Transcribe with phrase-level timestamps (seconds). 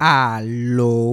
[0.00, 1.12] Aló.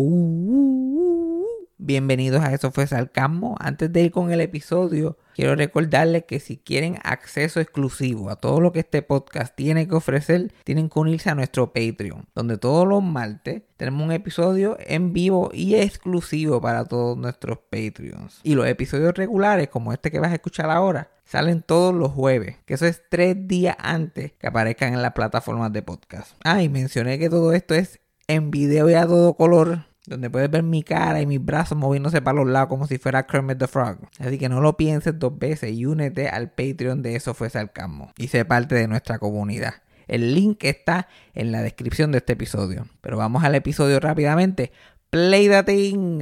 [1.80, 3.56] Bienvenidos a Eso fue Sarcasmo.
[3.60, 8.61] Antes de ir con el episodio, quiero recordarles que si quieren acceso exclusivo a todo
[8.61, 12.87] lo que este podcast tiene que ofrecer, tienen que unirse a nuestro Patreon, donde todos
[12.87, 18.39] los martes tenemos un episodio en vivo y exclusivo para todos nuestros Patreons.
[18.43, 22.57] Y los episodios regulares, como este que vas a escuchar ahora, salen todos los jueves,
[22.65, 26.33] que eso es tres días antes que aparezcan en las plataformas de podcast.
[26.43, 30.50] Ah, y mencioné que todo esto es en video y a todo color, donde puedes
[30.50, 33.68] ver mi cara y mis brazos moviéndose para los lados como si fuera Kermit the
[33.68, 33.98] Frog.
[34.20, 38.12] Así que no lo pienses dos veces y únete al Patreon de Eso Fue Sarcasmo
[38.18, 39.76] y sé parte de nuestra comunidad.
[40.08, 42.88] El link está en la descripción de este episodio.
[43.02, 44.72] Pero vamos al episodio rápidamente.
[45.10, 46.22] Play the thing.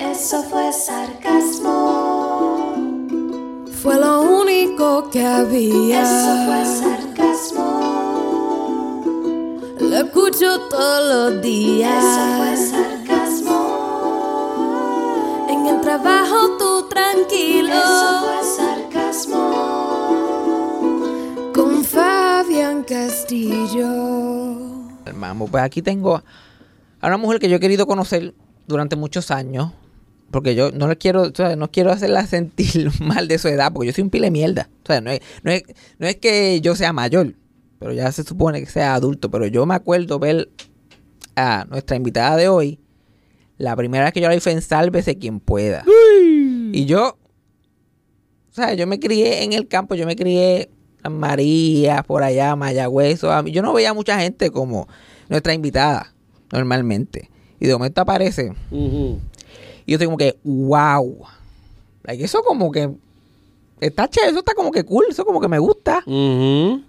[0.00, 1.74] Eso fue sarcasmo.
[3.82, 6.02] Fue lo único que había.
[6.02, 8.03] Eso fue sarcasmo.
[9.80, 12.04] Lo escucho todos los días.
[12.04, 13.58] Eso fue sarcasmo.
[15.50, 17.72] En el trabajo tú tranquilo.
[17.72, 19.40] Eso fue sarcasmo.
[21.52, 23.88] Con Fabián Castillo.
[25.12, 26.22] Vamos, pues aquí tengo
[27.00, 28.34] a una mujer que yo he querido conocer
[28.66, 29.72] durante muchos años.
[30.30, 33.72] Porque yo no le quiero, o sea, no quiero hacerla sentir mal de su edad,
[33.72, 34.68] porque yo soy un pile de mierda.
[34.82, 35.64] O sea, no es, no es,
[35.98, 37.34] no es que yo sea mayor,
[37.84, 39.30] pero ya se supone que sea adulto.
[39.30, 40.48] Pero yo me acuerdo ver
[41.36, 42.80] a nuestra invitada de hoy.
[43.58, 45.84] La primera vez que yo la fue en Sálvese quien pueda.
[46.72, 47.18] Y yo,
[48.50, 50.70] o sea, yo me crié en el campo, yo me crié
[51.04, 53.20] en María, por allá, Mayagüez.
[53.20, 54.88] Yo no veía mucha gente como
[55.28, 56.14] nuestra invitada,
[56.52, 57.28] normalmente.
[57.60, 58.54] Y de momento aparece.
[58.70, 59.18] Y
[59.86, 61.18] yo estoy como que, wow.
[62.04, 62.90] Like, eso como que
[63.78, 66.02] está chévere, eso está como que cool, eso como que me gusta.
[66.06, 66.82] Ujú.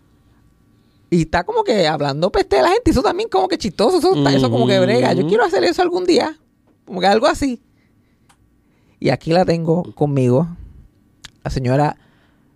[1.09, 2.91] Y está como que hablando peste de la gente.
[2.91, 3.99] Eso también como que chistoso.
[3.99, 5.13] Eso, está- eso como que brega.
[5.13, 6.37] Yo quiero hacer eso algún día.
[6.85, 7.61] Como que algo así.
[8.99, 10.47] Y aquí la tengo conmigo.
[11.43, 11.95] La señora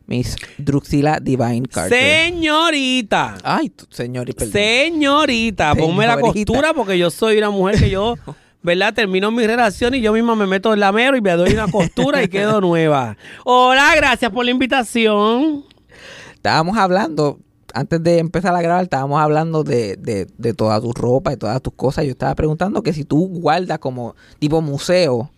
[0.08, 1.98] Miss Druxila Divine Carter.
[2.32, 3.38] Señorita.
[3.44, 4.28] Ay, tu- señor.
[4.30, 4.54] y perdón.
[4.54, 6.52] Señorita, ponme la Señorita.
[6.52, 8.16] costura porque yo soy una mujer que yo,
[8.64, 8.94] ¿verdad?
[8.96, 12.24] Termino mi relación y yo misma me meto el lamero y me doy una costura
[12.24, 13.16] y quedo nueva.
[13.46, 15.64] Hola, gracias por la invitación.
[16.34, 17.40] Estábamos hablando,
[17.74, 21.62] antes de empezar a grabar, estábamos hablando de, de, de toda tu ropa y todas
[21.62, 22.06] tus cosas.
[22.06, 25.30] Yo estaba preguntando que si tú guardas como tipo museo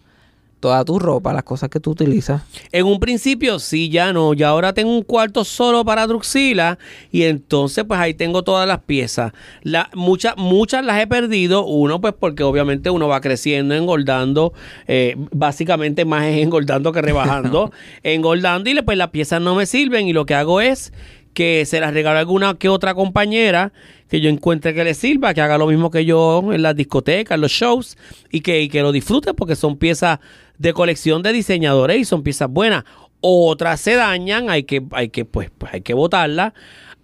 [0.62, 2.44] toda tu ropa, las cosas que tú utilizas.
[2.72, 4.34] En un principio sí, ya no.
[4.34, 6.78] Ya ahora tengo un cuarto solo para Druxila
[7.12, 9.34] y entonces pues ahí tengo todas las piezas.
[9.64, 11.66] La, muchas, muchas las he perdido.
[11.66, 14.54] Uno pues porque obviamente uno va creciendo, engordando.
[14.88, 17.72] eh, básicamente más es engordando que rebajando.
[18.04, 20.94] engordando y pues las piezas no me sirven y lo que hago es
[21.34, 23.72] que se las regalo a alguna que otra compañera
[24.10, 27.36] que yo encuentre que le sirva, que haga lo mismo que yo en las discotecas,
[27.36, 27.98] en los shows
[28.30, 30.20] y que, y que lo disfrute porque son piezas
[30.58, 32.84] de colección de diseñadores y son piezas buenas.
[33.22, 35.96] Otras se dañan, hay que, hay que, pues, pues hay que.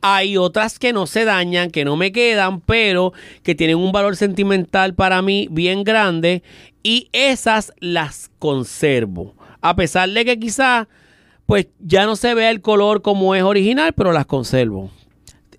[0.02, 3.14] Hay otras que no se dañan, que no me quedan, pero
[3.44, 6.44] que tienen un valor sentimental para mí bien grande
[6.84, 9.36] y esas las conservo.
[9.62, 10.88] A pesar de que quizás
[11.48, 14.92] pues ya no se vea el color como es original, pero las conservo.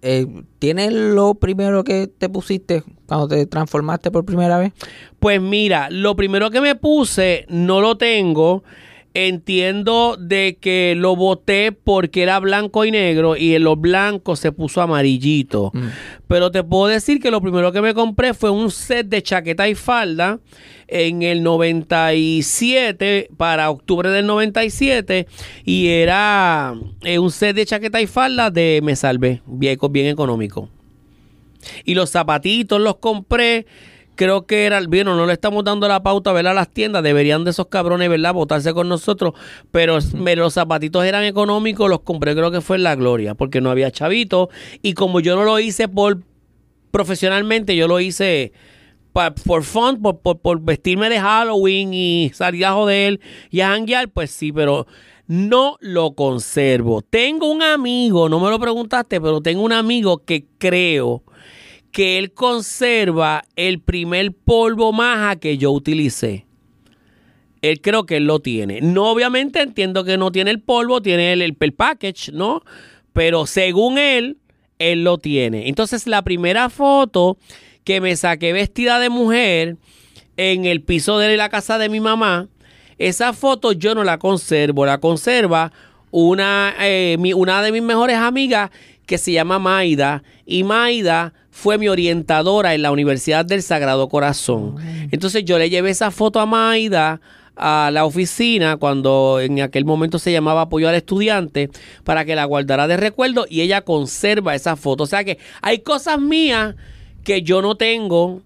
[0.02, 0.26] Eh,
[0.60, 4.72] ¿Tienes lo primero que te pusiste cuando te transformaste por primera vez?
[5.18, 8.62] Pues mira, lo primero que me puse no lo tengo.
[9.14, 14.52] Entiendo de que lo boté porque era blanco y negro y en lo blanco se
[14.52, 15.72] puso amarillito.
[16.28, 19.66] Pero te puedo decir que lo primero que me compré fue un set de chaqueta
[19.68, 20.38] y falda
[20.88, 25.26] en el 97 para octubre del 97
[25.64, 30.70] y era eh, un set de chaqueta y falda de Me Salvé, bien, bien económico.
[31.84, 33.66] Y los zapatitos los compré.
[34.14, 36.52] Creo que era, bueno, no le estamos dando la pauta, ¿verdad?
[36.52, 38.34] A las tiendas, deberían de esos cabrones, ¿verdad?
[38.34, 39.34] Votarse con nosotros.
[39.70, 39.98] Pero
[40.36, 43.92] los zapatitos eran económicos, los compré, creo que fue en La Gloria, porque no había
[43.92, 44.50] chavito.
[44.82, 46.18] Y como yo no lo hice por
[46.90, 48.52] profesionalmente, yo lo hice
[49.44, 53.20] por fun, por, por, vestirme de Halloween y salir a joder
[53.50, 54.86] y a janguear, pues sí, pero
[55.26, 57.02] no lo conservo.
[57.02, 61.22] Tengo un amigo, no me lo preguntaste, pero tengo un amigo que creo
[61.90, 66.46] que él conserva el primer polvo maja que yo utilicé.
[67.60, 68.80] Él creo que él lo tiene.
[68.80, 72.62] No, obviamente entiendo que no tiene el polvo, tiene el, el package, ¿no?
[73.12, 74.38] Pero según él,
[74.78, 75.68] él lo tiene.
[75.68, 77.36] Entonces, la primera foto
[77.88, 79.76] que me saqué vestida de mujer
[80.36, 82.46] en el piso de la casa de mi mamá,
[82.98, 85.72] esa foto yo no la conservo, la conserva
[86.10, 88.68] una, eh, mi- una de mis mejores amigas
[89.06, 90.22] que se llama Maida.
[90.44, 94.76] Y Maida fue mi orientadora en la Universidad del Sagrado Corazón.
[95.10, 97.22] Entonces yo le llevé esa foto a Maida
[97.56, 101.70] a la oficina cuando en aquel momento se llamaba apoyo al estudiante
[102.04, 105.04] para que la guardara de recuerdo y ella conserva esa foto.
[105.04, 106.74] O sea que hay cosas mías
[107.24, 108.42] que yo no tengo.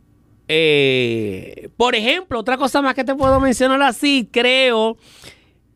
[0.48, 4.96] eh, por ejemplo, otra cosa más que te puedo mencionar así, creo,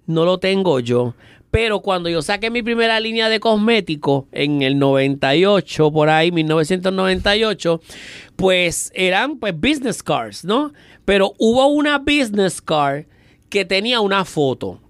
[0.07, 1.15] no lo tengo yo.
[1.51, 7.81] Pero cuando yo saqué mi primera línea de cosméticos en el 98, por ahí, 1998,
[8.35, 10.73] pues eran pues business cards, ¿no?
[11.07, 13.05] Pero hubo una business card
[13.49, 14.81] que tenía una foto.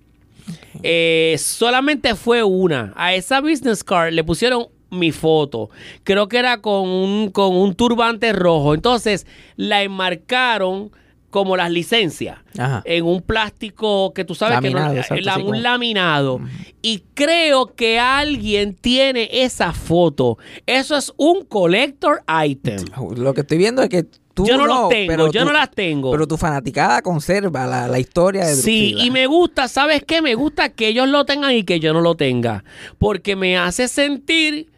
[0.82, 2.92] Eh, solamente fue una.
[2.96, 5.70] A esa business card le pusieron mi foto.
[6.04, 8.74] Creo que era con un, con un turbante rojo.
[8.74, 10.90] Entonces la enmarcaron
[11.30, 12.38] como las licencias.
[12.56, 12.82] Ajá.
[12.86, 16.40] En un plástico que tú sabes Laminado, que no, exacto, la- sí, un como- laminado.
[16.82, 20.38] Y creo que alguien tiene esa foto.
[20.66, 22.78] Eso es un collector item.
[23.16, 25.70] Lo que estoy viendo es que tú Yo no los tengo, pero yo no las
[25.72, 26.10] tengo.
[26.12, 30.22] Pero tu fanaticada conserva la, la historia de Sí, y me gusta, ¿sabes qué?
[30.22, 32.64] Me gusta que ellos lo tengan y que yo no lo tenga.
[32.98, 34.70] Porque me hace sentir.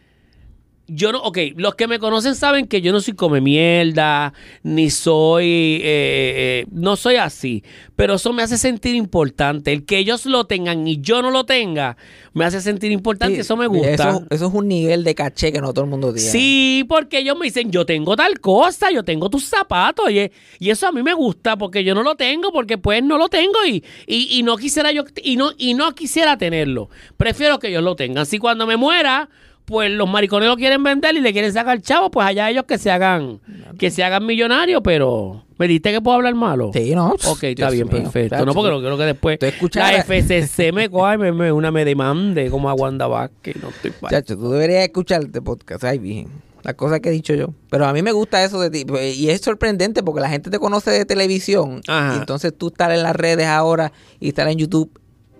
[0.91, 4.33] Yo no, ok, los que me conocen saben que yo no soy come mierda,
[4.63, 7.63] ni soy, eh, eh, no soy así,
[7.95, 9.71] pero eso me hace sentir importante.
[9.73, 11.99] El que ellos lo tengan y yo no lo tenga,
[12.33, 13.93] me hace sentir importante, Sí, eso me gusta.
[13.93, 16.31] Eso, eso es un nivel de caché que no todo el mundo tiene.
[16.31, 20.71] Sí, porque ellos me dicen, yo tengo tal cosa, yo tengo tus zapatos, y, y
[20.71, 23.63] eso a mí me gusta, porque yo no lo tengo, porque pues no lo tengo
[23.67, 26.89] y, y, y no quisiera yo, y no, y no quisiera tenerlo.
[27.19, 28.25] Prefiero que ellos lo tengan.
[28.25, 29.29] Si cuando me muera,
[29.69, 32.79] pues los maricones lo quieren vender y le quieren sacar chavo, pues allá ellos que
[32.79, 33.39] se hagan,
[33.79, 36.71] que se hagan millonarios, pero ¿me diste que puedo hablar malo?
[36.73, 37.11] Sí, no.
[37.27, 38.03] Ok, está Dios bien, mío.
[38.11, 38.45] perfecto.
[38.47, 39.39] No, porque no quiero que después
[39.75, 43.57] la FCC me coja y me, me- una me demande como a Wanda Vázquez.
[43.63, 45.85] No estoy Chacho, tú deberías escuchar este podcast.
[45.85, 46.29] Ay, bien.
[46.65, 47.55] Las cosas que he dicho yo.
[47.71, 48.85] Pero a mí me gusta eso de ti.
[48.85, 51.81] pues, Y es sorprendente porque la gente te conoce de televisión.
[51.87, 52.15] Ajá.
[52.17, 54.91] Y entonces tú estar en las redes ahora y estar en YouTube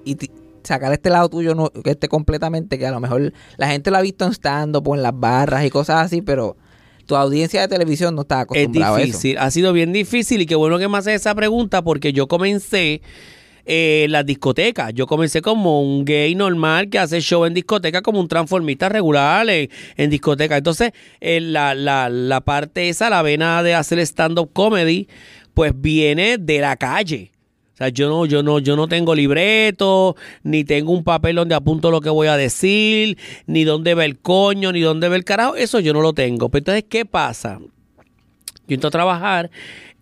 [0.05, 0.17] y
[0.69, 3.97] sacar este lado tuyo no, que esté completamente, que a lo mejor la gente lo
[3.97, 6.57] ha visto en stand-up o en las barras y cosas así, pero
[7.07, 9.07] tu audiencia de televisión no está Es acostumbrada a eso.
[9.07, 12.27] difícil, ha sido bien difícil y qué bueno que me haces esa pregunta porque yo
[12.29, 13.01] comencé
[13.65, 14.93] eh, en las discotecas.
[14.95, 19.49] Yo comencé como un gay normal que hace show en discoteca como un transformista regular
[19.49, 20.57] en, en discoteca.
[20.59, 25.09] Entonces, eh, la, la, la parte esa, la vena de hacer stand-up comedy,
[25.55, 27.33] pues viene de la calle.
[27.79, 31.93] Sea, yo no, yo no, yo no tengo libreto, ni tengo un papel donde apunto
[31.93, 33.17] lo que voy a decir,
[33.47, 35.55] ni dónde ve el coño, ni dónde ve el carajo.
[35.55, 36.49] Eso yo no lo tengo.
[36.49, 37.61] Pero entonces, ¿qué pasa?
[38.67, 39.51] Yo entré a trabajar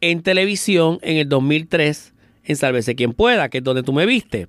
[0.01, 2.15] en televisión en el 2003
[2.45, 4.47] en Sálvese quien pueda, que es donde tú me viste.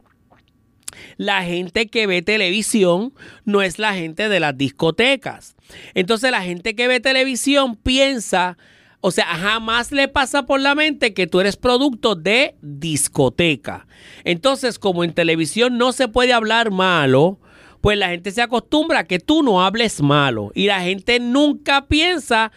[1.17, 3.13] La gente que ve televisión
[3.43, 5.57] no es la gente de las discotecas.
[5.95, 8.57] Entonces la gente que ve televisión piensa,
[8.99, 13.87] o sea, jamás le pasa por la mente que tú eres producto de discoteca.
[14.23, 17.39] Entonces, como en televisión no se puede hablar malo,
[17.81, 20.51] pues la gente se acostumbra a que tú no hables malo.
[20.55, 22.51] Y la gente nunca piensa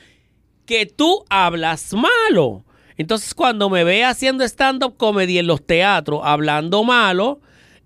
[0.65, 2.65] que tú hablas malo.
[2.97, 7.41] Entonces, cuando me ve haciendo stand-up comedy en los teatros, hablando malo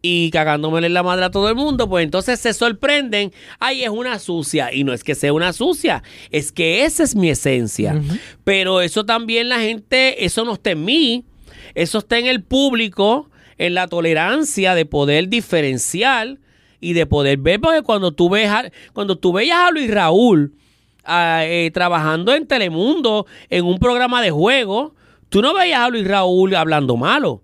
[0.07, 3.89] y cagándome en la madre a todo el mundo, pues entonces se sorprenden, ay, es
[3.89, 4.71] una sucia.
[4.71, 7.99] Y no es que sea una sucia, es que esa es mi esencia.
[8.45, 11.25] Pero eso también la gente, eso no está en mí,
[11.75, 16.37] eso está en el público, en la tolerancia de poder diferenciar
[16.81, 20.53] y de poder ver, porque cuando tú ves a- cuando tú veías a Luis Raúl,
[21.07, 24.95] ah, eh, trabajando en Telemundo en un programa de juego,
[25.31, 27.41] tú no veías a Luis Raúl hablando malo.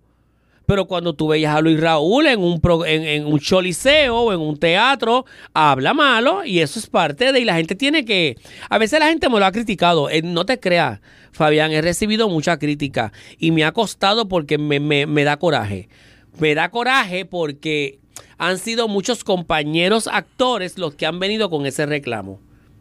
[0.71, 4.33] Pero cuando tú veías a Luis Raúl en un, pro- en, en un choliseo o
[4.33, 7.41] en un teatro, habla malo y eso es parte de...
[7.41, 8.37] Y la gente tiene que...
[8.69, 10.09] A veces la gente me lo ha criticado.
[10.09, 11.01] Eh, no te creas,
[11.33, 15.89] Fabián, he recibido mucha crítica y me ha costado porque me, me- me da coraje.
[16.39, 17.99] Me da coraje porque
[18.39, 22.39] han sido muchos compañeros actores los que han venido con ese reclamo.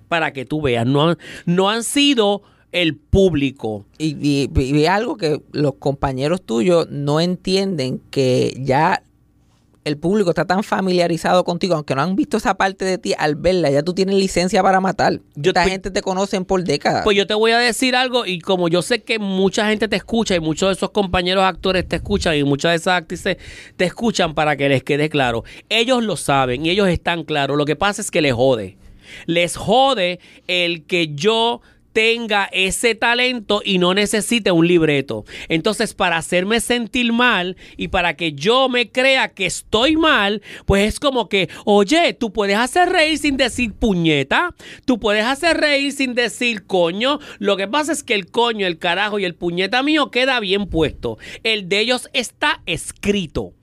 [0.09, 1.15] Para que tú veas, no
[1.47, 3.85] no han sido el público.
[3.97, 9.03] Y, y, y algo que los compañeros tuyos no entienden que ya
[9.85, 13.35] el público está tan familiarizado contigo, aunque no han visto esa parte de ti, al
[13.35, 15.21] verla ya tú tienes licencia para matar.
[15.35, 17.03] Yo Esta te- gente te conocen por décadas.
[17.03, 19.95] Pues yo te voy a decir algo y como yo sé que mucha gente te
[19.95, 23.37] escucha y muchos de esos compañeros actores te escuchan y muchas de esas actrices
[23.77, 25.43] te escuchan para que les quede claro.
[25.69, 27.57] Ellos lo saben y ellos están claros.
[27.57, 28.77] Lo que pasa es que les jode.
[29.25, 31.61] Les jode el que yo
[31.93, 35.25] tenga ese talento y no necesite un libreto.
[35.47, 40.87] Entonces, para hacerme sentir mal y para que yo me crea que estoy mal, pues
[40.87, 44.55] es como que, oye, tú puedes hacer reír sin decir puñeta,
[44.85, 47.19] tú puedes hacer reír sin decir coño.
[47.39, 50.67] Lo que pasa es que el coño, el carajo y el puñeta mío queda bien
[50.67, 51.17] puesto.
[51.43, 53.53] El de ellos está escrito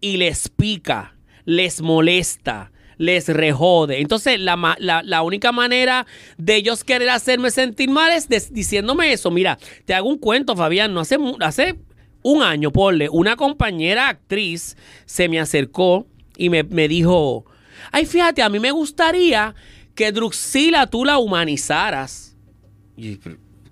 [0.00, 4.00] y les pica, les molesta, les rejode.
[4.00, 6.06] Entonces, la, la- única manera
[6.38, 9.30] de ellos querer hacerme sentir mal es diciéndome eso.
[9.30, 10.92] Mira, te hago un cuento, Fabián.
[10.94, 11.76] No hace, hace
[12.22, 17.44] un año, ponle, una compañera actriz se me acercó y me, me dijo,
[17.92, 19.54] ay, fíjate, a mí me gustaría
[19.94, 22.36] que Druxila tú la humanizaras.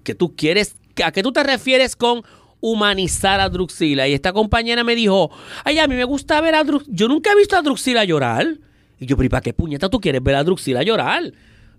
[0.04, 0.74] ¿Qué tú quieres?
[1.04, 2.22] ¿A qué tú te refieres con
[2.60, 4.06] humanizar a Druxila?
[4.08, 5.30] Y esta compañera me dijo,
[5.64, 6.94] ay, a mí me gusta ver a Druxila.
[6.96, 8.46] Yo nunca he visto a Druxila llorar.
[9.02, 11.32] Y yo, pero ¿y para qué puñeta tú quieres ver a Druxila llorar?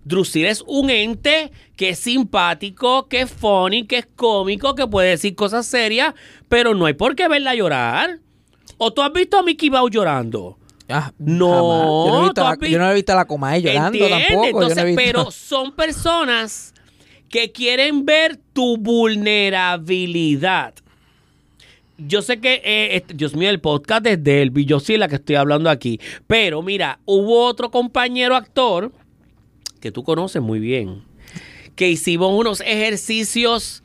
[0.04, 5.08] Druxila es un ente que es simpático, que es funny, que es cómico, que puede
[5.10, 6.12] decir cosas serias,
[6.48, 8.18] pero no hay por qué verla llorar.
[8.76, 10.58] ¿O tú has visto a Mickey Mouse llorando?
[10.90, 12.06] Ah, No.
[12.06, 14.28] Yo no he visto, tú la, yo no he visto a la Comay llorando ¿Entiendes?
[14.28, 14.60] tampoco.
[14.60, 16.74] no visto- pero son personas
[17.30, 20.74] que quieren ver tu vulnerabilidad.
[21.98, 25.08] Yo sé que, eh, este- Dios mío, el podcast es de Elvi, yo sí la
[25.08, 26.00] que estoy hablando aquí.
[26.26, 28.92] Pero mira, hubo otro compañero actor
[29.80, 31.02] que tú conoces muy bien,
[31.76, 33.82] que hicimos unos ejercicios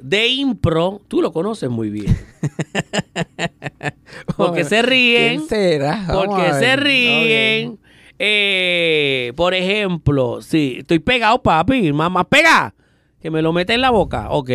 [0.00, 2.16] de impro, tú lo conoces muy bien.
[4.36, 5.38] Porque se ríen.
[5.38, 6.04] ¿Quién será?
[6.08, 7.78] Vamos Porque se ríen.
[8.18, 11.92] Eh, por ejemplo, sí, estoy pegado, papi.
[11.92, 12.74] Más pega.
[13.20, 14.30] Que me lo mete en la boca.
[14.30, 14.50] Ok.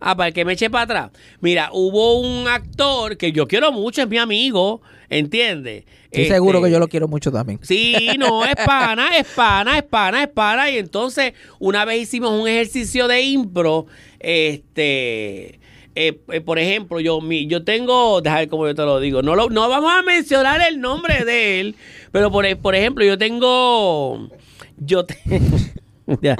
[0.00, 1.10] Ah, para que me eche para atrás.
[1.40, 4.82] Mira, hubo un actor que yo quiero mucho, es mi amigo.
[5.08, 5.84] ¿Entiendes?
[6.04, 7.60] Estoy seguro que yo lo quiero mucho también.
[7.62, 10.68] Sí, no, es pana, es pana, es pana, es pana.
[10.70, 13.86] Y entonces, una vez hicimos un ejercicio de impro,
[14.18, 15.60] este,
[15.94, 19.22] eh, eh, por ejemplo, yo, mi, yo tengo, déjame ver cómo yo te lo digo,
[19.22, 21.76] no, lo- no vamos a mencionar el nombre de él,
[22.12, 24.28] pero por, por ejemplo, yo tengo,
[24.76, 25.18] yo te-
[26.20, 26.36] ya.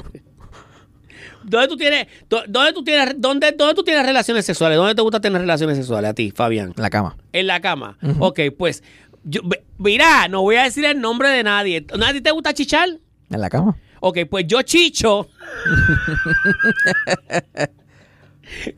[1.49, 4.77] ¿Dónde tú tienes, dó- dónde tú tienes, dónde, dónde tú tienes relaciones sexuales?
[4.77, 6.73] ¿Dónde te gusta tener relaciones sexuales a ti, Fabián?
[6.75, 7.15] En la cama.
[7.31, 7.97] En la cama.
[8.19, 8.83] Ok, pues,
[9.23, 9.41] yo,
[9.77, 11.85] mira, no voy a decir el nombre de nadie.
[11.97, 12.89] ¿Nadie te gusta chichar?
[13.29, 13.77] En la cama.
[14.01, 15.27] Ok, pues yo chicho.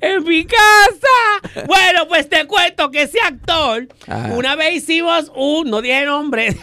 [0.01, 1.65] en mi casa.
[1.67, 4.33] Bueno, pues te cuento que ese actor, Ajá.
[4.33, 6.55] una vez hicimos un, no dije nombre,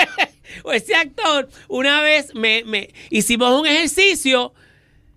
[0.72, 4.52] ese actor, una vez me, me hicimos un ejercicio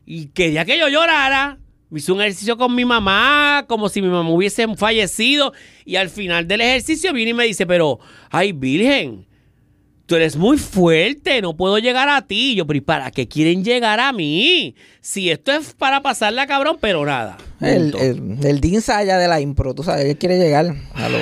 [0.05, 1.60] y quería que yo llorara.
[1.95, 5.53] Hice un ejercicio con mi mamá, como si mi mamá hubiese fallecido.
[5.86, 8.00] Y al final del ejercicio viene y me dice, pero,
[8.31, 9.27] ay, Virgen,
[10.05, 12.55] tú eres muy fuerte, no puedo llegar a ti.
[12.55, 14.75] Yo, pero ¿y para qué quieren llegar a mí?
[15.01, 17.38] Si esto es para pasarla, cabrón, pero nada.
[17.62, 21.17] El, el, el de la impro, tú sabes, él quiere llegar a lo...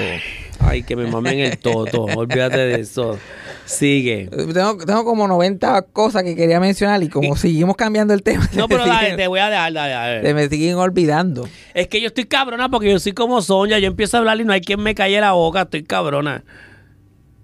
[0.63, 3.17] Ay, que me mamen el toto, olvídate de eso.
[3.65, 4.29] Sigue.
[4.53, 8.67] Tengo, tengo como 90 cosas que quería mencionar y como seguimos cambiando el tema, No,
[8.67, 10.21] pero dale, siguen- te voy a dejar, dale, dale.
[10.21, 11.47] se me siguen olvidando.
[11.73, 13.79] Es que yo estoy cabrona porque yo soy como Sonia.
[13.79, 15.61] Yo empiezo a hablar y no hay quien me calle la boca.
[15.63, 16.43] Estoy cabrona.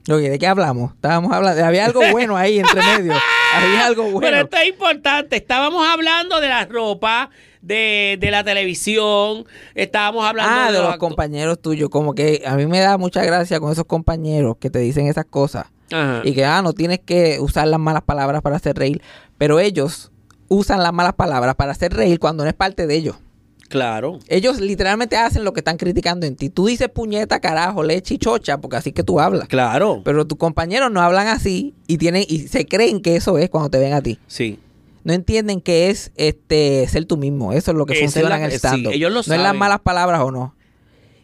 [0.10, 0.94] Oye, ¿de qué hablamos?
[0.94, 3.14] Estábamos hablando, había algo bueno ahí entre medio.
[3.54, 4.20] Había algo bueno.
[4.22, 5.36] Pero esto es importante.
[5.36, 7.30] Estábamos hablando de la ropa,
[7.62, 9.46] de, de la televisión.
[9.76, 11.90] Estábamos hablando Ah, de los compañeros tuyos.
[11.90, 15.26] Como que a mí me da mucha gracia con esos compañeros que te dicen esas
[15.26, 15.66] cosas.
[15.92, 16.22] Ajá.
[16.24, 19.02] Y que, ah, no tienes que usar las malas palabras para hacer reír.
[19.38, 20.12] Pero ellos
[20.48, 23.16] usan las malas palabras para hacer reír cuando no es parte de ellos.
[23.70, 24.20] Claro.
[24.28, 26.50] Ellos literalmente hacen lo que están criticando en ti.
[26.50, 29.48] Tú dices puñeta, carajo, leche y chocha, porque así que tú hablas.
[29.48, 30.02] Claro.
[30.06, 33.70] Pero tus compañeros no hablan así y tienen y se creen que eso es cuando
[33.70, 34.20] te ven a ti.
[34.28, 34.60] Sí.
[35.04, 37.54] No entienden que es este ser tú mismo.
[37.54, 39.28] Eso es lo que Esa funciona la- en el sí, stand ellos lo No es
[39.28, 39.60] las saben.
[39.60, 40.54] malas palabras o no.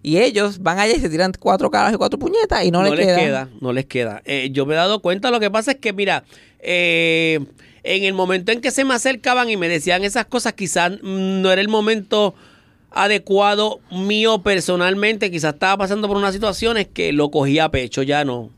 [0.01, 2.93] Y ellos van allá y se tiran cuatro caras y cuatro puñetas y no, les,
[3.05, 3.47] queda.
[3.61, 4.21] no les queda.
[4.25, 6.25] Eh, yo me he dado cuenta, lo que pasa es que, mira,
[6.59, 7.39] eh,
[7.83, 11.51] en el momento en que se me acercaban y me decían esas cosas, quizás no
[11.51, 12.33] era el momento
[12.91, 18.23] adecuado mío personalmente, quizás estaba pasando por unas situaciones que lo cogía a pecho, ya
[18.23, 18.51] no.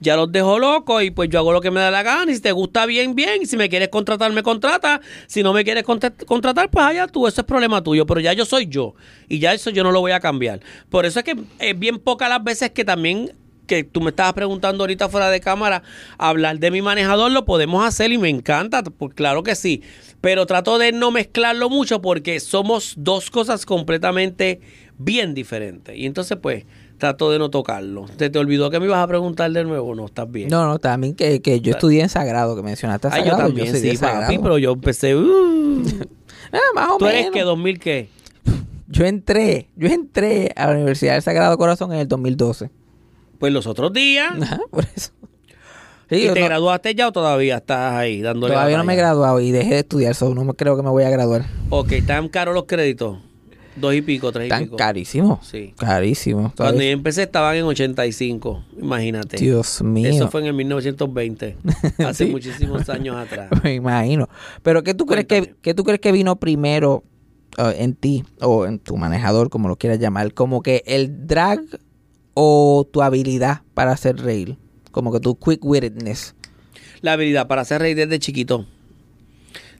[0.00, 2.30] Ya los dejo locos y pues yo hago lo que me da la gana.
[2.30, 3.40] Y si te gusta bien, bien.
[3.42, 5.00] Y si me quieres contratar, me contrata.
[5.28, 7.28] Si no me quieres contra- contratar, pues allá tú.
[7.28, 8.04] Eso es problema tuyo.
[8.04, 8.94] Pero ya yo soy yo.
[9.28, 10.58] Y ya eso yo no lo voy a cambiar.
[10.90, 13.32] Por eso es que es bien pocas las veces que también
[13.66, 15.82] que tú me estabas preguntando ahorita fuera de cámara,
[16.18, 19.82] hablar de mi manejador lo podemos hacer y me encanta, pues claro que sí.
[20.20, 24.60] Pero trato de no mezclarlo mucho porque somos dos cosas completamente
[24.98, 25.96] bien diferentes.
[25.96, 26.64] Y entonces, pues,
[26.98, 28.06] trato de no tocarlo.
[28.16, 29.94] ¿Te, te olvidó que me ibas a preguntar de nuevo?
[29.96, 30.48] No, estás bien.
[30.48, 33.48] No, no, también que, que yo estudié en Sagrado, que mencionaste a Ay, yo Sagrado.
[33.48, 34.42] también, de sí, papi, Sagrado.
[34.42, 35.16] pero yo empecé...
[35.16, 35.82] uh,
[36.52, 37.34] Ah, más o ¿Tú eres menos.
[37.34, 38.08] que 2000 qué?
[38.88, 42.70] Yo entré, yo entré a la Universidad del Sagrado Corazón en el 2012.
[43.42, 44.40] Pues los otros días.
[44.40, 45.10] Ajá, por eso.
[46.08, 48.96] Sí, ¿Y te no- graduaste ya o todavía estás ahí dándole todavía no me he
[48.96, 51.46] graduado y dejé de estudiar, so no creo que me voy a graduar.
[51.68, 53.18] Ok, ¿están caros los créditos?
[53.74, 54.76] Dos y pico, tres y Tan pico.
[54.76, 55.40] carísimo.
[55.42, 55.74] Sí.
[55.76, 56.52] Carísimo.
[56.56, 59.38] Cuando yo empecé estaban en 85, imagínate.
[59.38, 60.08] Dios mío.
[60.08, 61.56] Eso fue en el 1920,
[62.06, 62.30] hace Sí.
[62.30, 63.50] muchísimos años atrás.
[63.64, 64.28] Me imagino.
[64.62, 67.02] Pero ¿qué tú crees que, qué tú crees que vino primero
[67.58, 70.32] uh, en ti o en tu manejador, como lo quieras llamar?
[70.32, 71.58] Como que el drag
[72.34, 74.56] o tu habilidad para hacer reír.
[74.90, 76.34] Como que tu quick wittedness.
[77.00, 78.66] La habilidad para hacer reír desde chiquito.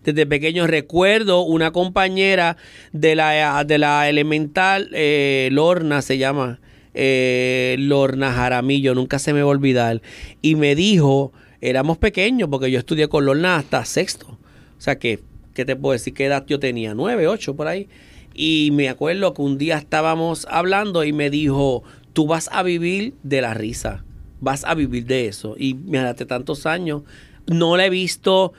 [0.04, 2.56] Desde pequeño recuerdo una compañera
[2.92, 6.58] de la, de la elemental, eh, Lorna se llama,
[6.94, 10.02] eh, Lorna Jaramillo, nunca se me va a olvidar.
[10.40, 14.26] Y me dijo, éramos pequeños, porque yo estudié con Lorna hasta sexto.
[14.26, 15.20] O sea que,
[15.54, 16.14] ¿qué te puedo decir?
[16.14, 16.94] ¿Qué edad yo tenía?
[16.94, 17.88] Nueve, ocho, por ahí.
[18.34, 23.14] Y me acuerdo que un día estábamos hablando y me dijo, tú vas a vivir
[23.22, 24.04] de la risa,
[24.40, 25.54] vas a vivir de eso.
[25.58, 27.02] Y mira, tantos años,
[27.46, 28.52] no la he visto,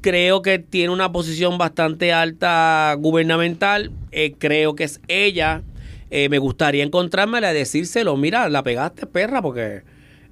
[0.00, 5.62] creo que tiene una posición bastante alta gubernamental, eh, creo que es ella.
[6.10, 9.82] Eh, me gustaría encontrármela y decírselo, mira, la pegaste, perra, porque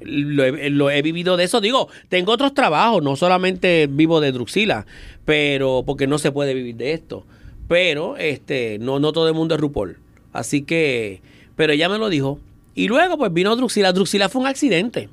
[0.01, 1.61] lo he, lo he vivido de eso.
[1.61, 4.87] Digo, tengo otros trabajos, no solamente vivo de Druxila,
[5.25, 7.25] pero porque no se puede vivir de esto.
[7.69, 9.99] Pero este, no, no todo el mundo es RuPaul.
[10.33, 11.23] Así que,
[11.57, 12.41] pero ella me lo dijo.
[12.75, 13.93] Y luego pues vino Druxila.
[13.93, 15.09] Druxila fue un accidente.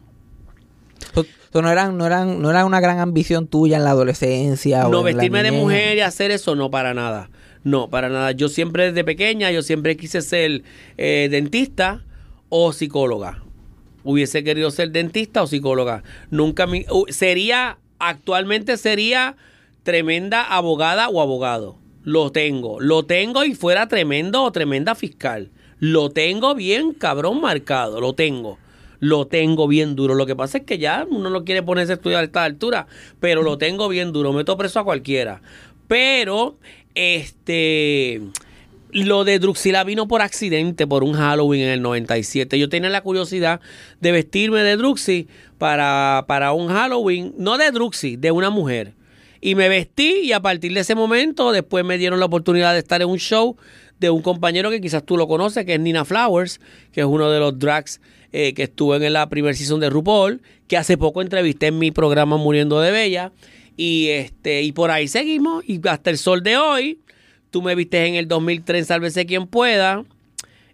[1.14, 4.84] So- no, eran, no, eran, no era una gran ambición tuya en la adolescencia.
[4.84, 7.30] No vestirme de mujer y hacer eso, no para nada.
[7.64, 8.32] No, para nada.
[8.32, 10.64] Yo siempre desde pequeña, yo siempre quise ser
[10.98, 12.04] eh, dentista
[12.50, 13.44] o psicóloga.
[14.04, 16.04] Hubiese querido ser dentista o psicóloga.
[16.30, 16.66] Nunca
[17.10, 19.36] sería, actualmente sería
[19.84, 21.78] tremenda abogada o abogado.
[22.04, 22.80] Lo tengo.
[22.80, 25.52] Lo tengo y fuera tremendo o tremenda fiscal.
[25.80, 28.02] Lo tengo bien cabrón marcado.
[28.02, 28.58] Lo tengo.
[29.00, 30.16] Lo tengo bien duro.
[30.16, 32.88] Lo que pasa es que ya uno no quiere ponerse a estudiar a esta altura.
[33.20, 34.34] Pero lo tengo bien duro.
[34.34, 35.42] Meto preso a cualquiera.
[35.88, 36.58] Pero,
[36.96, 38.22] este.
[38.92, 42.58] Lo de Druxila vino por accidente, por un Halloween en el 97.
[42.58, 43.60] Yo tenía la curiosidad
[44.00, 48.94] de vestirme de Druxy para, para un Halloween, no de Druxy, de una mujer.
[49.42, 52.80] Y me vestí y a partir de ese momento después me dieron la oportunidad de
[52.80, 53.56] estar en un show
[54.00, 56.60] de un compañero que quizás tú lo conoces, que es Nina Flowers,
[56.92, 58.00] que es uno de los drags
[58.32, 61.92] eh, que estuvo en la primera season de RuPaul, que hace poco entrevisté en mi
[61.92, 63.32] programa Muriendo de Bella.
[63.76, 67.00] Y este y por ahí seguimos y hasta el sol de hoy.
[67.52, 70.04] Tú me viste en el 2003, sálvese quien pueda.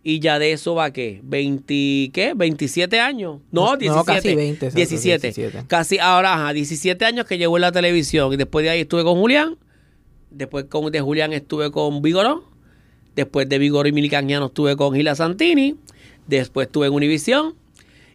[0.05, 1.21] Y ya de eso va, ¿qué?
[1.23, 2.35] ¿20, qué?
[2.35, 3.39] ¿27 años?
[3.51, 4.05] No, No, 17.
[4.05, 5.27] casi 20, exacto, 17.
[5.27, 5.63] 17.
[5.67, 8.33] Casi, ahora, ajá, 17 años que llevo en la televisión.
[8.33, 9.57] Y después de ahí estuve con Julián.
[10.29, 12.43] Después con, de Julián estuve con Vigoró.
[13.15, 15.75] Después de Vigoró y Milicangiano estuve con Gila Santini.
[16.27, 17.55] Después estuve en Univisión.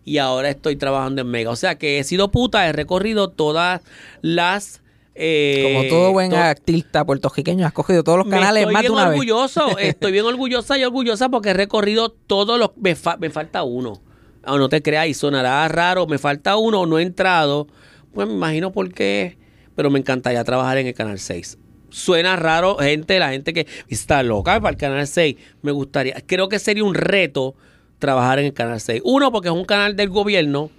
[0.05, 1.51] Y ahora estoy trabajando en Mega.
[1.51, 3.81] O sea que he sido puta, he recorrido todas
[4.21, 4.83] las...
[5.19, 8.91] eh, Como todo buen to- artista puertorriqueño, has cogido todos los canales estoy más de
[8.91, 9.11] una vez.
[9.19, 12.71] orgulloso, estoy bien orgullosa y orgullosa porque he recorrido todos los...
[12.77, 14.01] Me, fa- me falta uno.
[14.45, 17.67] Ah, no te creas, y sonará raro, me falta uno, no he entrado.
[18.15, 19.37] Pues me imagino por qué,
[19.75, 21.59] pero me encantaría trabajar en el Canal 6.
[21.91, 25.37] Suena raro, gente, la gente que está loca para el Canal 6.
[25.63, 27.55] Me gustaría, creo que sería un reto
[27.99, 29.03] trabajar en el Canal 6.
[29.05, 30.71] Uno, porque es un canal del gobierno.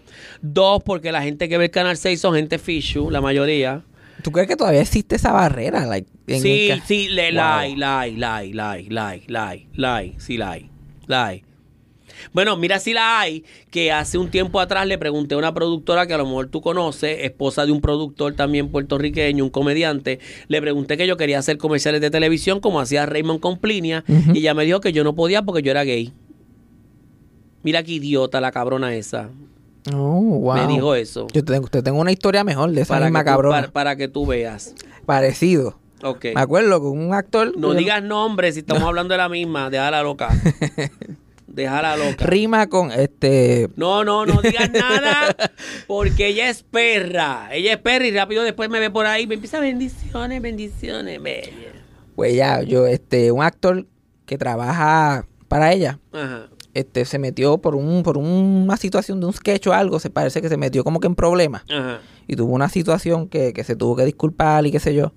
[0.42, 3.84] Dos, porque la gente que ve el Canal 6 son gente fishu, la mayoría.
[4.24, 5.86] ¿Tú crees que todavía existe esa barrera?
[5.86, 9.08] Like, en Sí, el sí, le, la hay, la hay, la hay, la hay, la
[9.10, 10.70] hay, la hay, la hay, sí la hay,
[11.08, 11.44] la hay.
[12.34, 16.06] Bueno, mira si la hay, que hace un tiempo atrás le pregunté a una productora
[16.06, 20.60] que a lo mejor tú conoces, esposa de un productor también puertorriqueño, un comediante, le
[20.62, 24.34] pregunté que yo quería hacer comerciales de televisión como hacía Raymond con Plinia, Ujú.
[24.34, 26.12] y ella me dijo que yo no podía porque yo era gay.
[27.64, 29.30] Mira qué idiota la cabrona esa.
[29.94, 30.56] Oh, wow.
[30.56, 31.28] Me dijo eso.
[31.34, 33.56] Yo te tengo, te tengo una historia mejor de esa Para misma que, cabrona.
[33.56, 34.76] para, para que tú veas.
[35.06, 35.80] Parecido.
[36.04, 36.26] Ok.
[36.36, 37.58] Me acuerdo con un actor.
[37.58, 39.70] No que digas nombres si estamos hablando de la misma.
[39.70, 40.30] Déjala loca.
[41.48, 42.26] Déjala loca.
[42.26, 43.70] Rima con este.
[43.76, 45.36] No, no, no digas nada
[45.88, 47.50] porque ella es perra.
[47.52, 49.26] Ella es perra y rápido después me ve por ahí.
[49.28, 51.22] Me empieza bendiciones, bendiciones.
[51.22, 51.54] ve.
[52.16, 53.88] Pues ya, yo, este, un actor
[54.26, 56.00] que trabaja para ella.
[56.12, 56.50] Ajá.
[56.80, 60.42] Este, se metió por un, por una situación de un sketch o algo, se parece
[60.42, 61.64] que se metió como que en problemas.
[61.70, 62.00] Ajá.
[62.28, 65.14] Y tuvo una situación que, que se tuvo que disculpar y qué sé yo.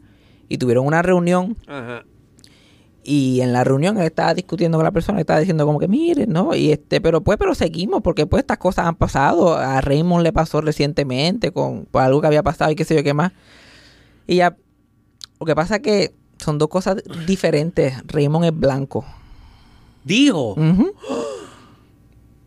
[0.49, 2.05] Y tuvieron una reunión Ajá.
[3.05, 6.33] Y en la reunión él estaba discutiendo con la persona, estaba diciendo como que miren,
[6.33, 6.55] ¿no?
[6.55, 9.57] Y este, pero pues, pero seguimos, porque pues estas cosas han pasado.
[9.57, 13.03] A Raymond le pasó recientemente con por algo que había pasado y qué sé yo
[13.03, 13.33] qué más.
[14.27, 14.57] Y ya,
[15.41, 17.95] lo que pasa es que son dos cosas diferentes.
[18.07, 19.05] Raymond es blanco.
[20.05, 20.53] Dijo.
[20.53, 20.93] Ujú.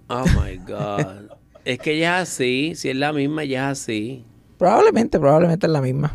[0.08, 1.32] Oh my God.
[1.65, 2.74] es que ella es así.
[2.76, 4.24] Si es la misma, ella es así.
[4.58, 6.13] Probablemente, probablemente es la misma.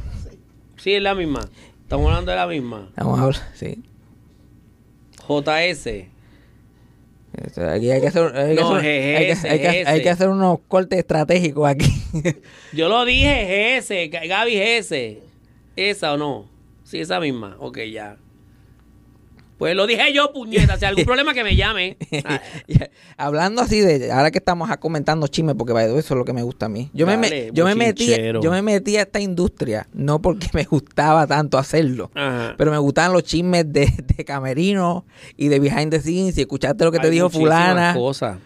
[0.77, 1.41] Sí, es la misma.
[1.83, 2.89] Estamos hablando de la misma.
[2.97, 3.83] Vamos a hablar, sí.
[5.27, 6.09] JS.
[7.73, 10.11] Aquí hay que hacer, hay que No, hacer- hay que- GS, hay que- hay que
[10.11, 11.87] hacer unos cortes estratégicos aquí.
[12.73, 14.09] Yo lo dije, GS.
[14.29, 15.19] Gaby GS.
[15.77, 16.49] ¿Esa o no?
[16.85, 17.57] Sí, esa misma.
[17.61, 18.17] Ok, ya.
[19.61, 20.77] Pues lo dije yo, puñeta.
[20.79, 21.97] Si hay algún problema que me llame.
[23.17, 26.67] Hablando así de, ahora que estamos comentando chismes, porque eso es lo que me gusta
[26.67, 26.91] a mí.
[26.95, 28.11] Yo, me, me- Dale, yo me metí,
[28.43, 32.55] yo me metí a esta industria, no porque me gustaba tanto hacerlo, Ajá.
[32.57, 35.05] pero me gustaban los chismes de, de camerino
[35.37, 37.93] y de behind the scenes y escucharte lo que te dijo fulana.
[37.95, 38.39] cosas.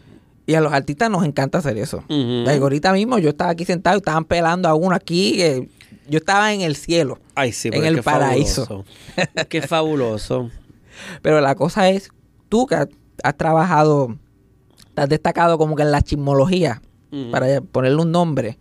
[0.47, 2.05] Y a los artistas nos encanta hacer eso.
[2.09, 5.37] Like, ahorita mismo yo estaba aquí sentado y estaban pelando a uno aquí.
[5.37, 5.69] que
[6.07, 7.19] yo estaba en el cielo.
[7.35, 8.67] Ay, sí, En el paraíso.
[8.67, 8.85] fabuloso.
[9.49, 10.51] Qué fabuloso.
[11.23, 12.11] Pero la cosa es,
[12.49, 12.89] tú que has,
[13.23, 14.17] has trabajado,
[14.95, 16.83] te has destacado como que en la chismología,
[17.31, 18.59] para ponerle un nombre.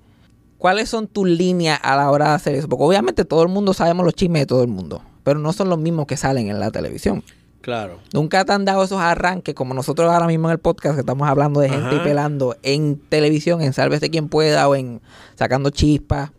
[0.59, 2.69] ¿Cuáles son tus líneas a la hora de hacer eso?
[2.69, 5.69] Porque obviamente todo el mundo sabemos los chismes de todo el mundo, pero no son
[5.69, 7.23] los mismos que salen en la televisión.
[7.63, 7.99] Claro.
[8.13, 11.27] Nunca te han dado esos arranques como nosotros ahora mismo en el podcast que estamos
[11.27, 11.95] hablando de gente Ajá.
[11.95, 15.01] y pelando en televisión, en Sálvese quien pueda o en
[15.35, 16.31] sacando chispas.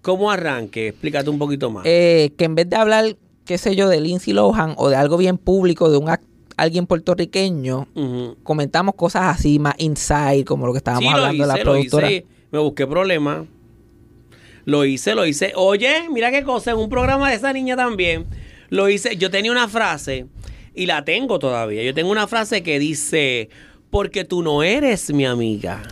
[0.00, 0.88] ¿Cómo arranque?
[0.88, 1.84] Explícate un poquito más.
[1.86, 5.16] Eh, que en vez de hablar, qué sé yo, de Lindsay Lohan o de algo
[5.16, 6.10] bien público, de un
[6.56, 7.88] alguien puertorriqueño,
[8.42, 11.64] comentamos cosas así más inside, como lo que estábamos Sí, lo hablando de la hice,
[11.64, 12.10] lo productora.
[12.12, 12.26] hice.
[12.52, 13.46] Me busqué problemas.
[14.64, 15.52] Lo hice, lo hice.
[15.56, 18.26] Oye, mira qué cosa, en un programa de esa niña también.
[18.70, 19.16] Lo hice.
[19.16, 20.26] Yo tenía una frase
[20.74, 21.82] y la tengo todavía.
[21.82, 23.50] Yo tengo una frase que dice,
[23.90, 25.82] porque tú no eres mi amiga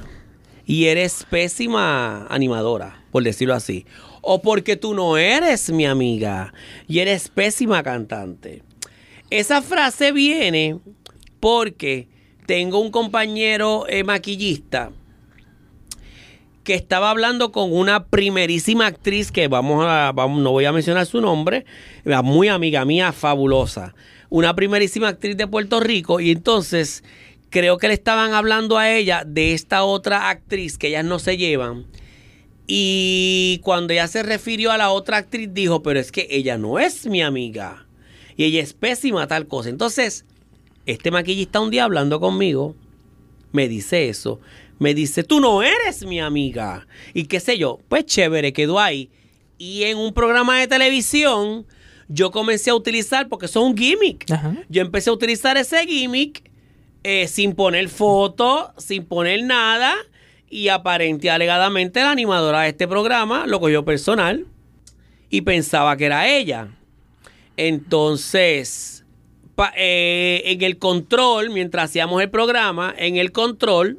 [0.65, 3.85] y eres pésima animadora, por decirlo así.
[4.23, 6.55] O porque tú no eres mi amiga
[6.89, 8.63] y eres pésima cantante.
[9.29, 10.79] Esa frase viene
[11.41, 12.09] porque
[12.47, 14.91] tengo un compañero eh, maquillista
[16.65, 21.21] que estaba hablando con una primerísima actriz que vamos a, no voy a mencionar su
[21.21, 21.65] nombre,
[22.23, 23.95] muy amiga mía, fabulosa.
[24.29, 27.03] Una primerísima actriz de Puerto Rico y entonces
[27.51, 31.37] creo que le estaban hablando a ella de esta otra actriz que ellas no se
[31.37, 31.87] llevan.
[32.75, 36.79] Y cuando ella se refirió a la otra actriz dijo, pero es que ella no
[36.79, 37.87] es mi amiga.
[38.35, 39.69] Y ella es pésima tal cosa.
[39.69, 40.25] Entonces,
[40.87, 42.75] este maquillista un día hablando conmigo,
[43.53, 44.41] me dice eso.
[44.79, 46.87] Me dice, tú no eres mi amiga.
[47.13, 49.11] Y qué sé yo, pues chévere, quedó ahí.
[49.59, 51.67] Y en un programa de televisión,
[52.09, 54.31] yo comencé a utilizar, porque eso es un gimmick.
[54.31, 54.57] Ajá.
[54.71, 56.51] Yo empecé a utilizar ese gimmick
[57.03, 59.95] eh, sin poner foto, sin poner nada.
[60.55, 64.45] Y aparente alegadamente la animadora de este programa lo cogió personal
[65.31, 66.69] y pensaba que era ella.
[67.57, 69.05] Entonces,
[69.55, 73.99] pa- eh, en el control, mientras hacíamos el programa, en el control,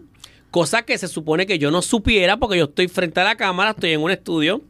[0.51, 3.71] cosa que se supone que yo no supiera porque yo estoy frente a la cámara,
[3.71, 4.61] estoy en un estudio,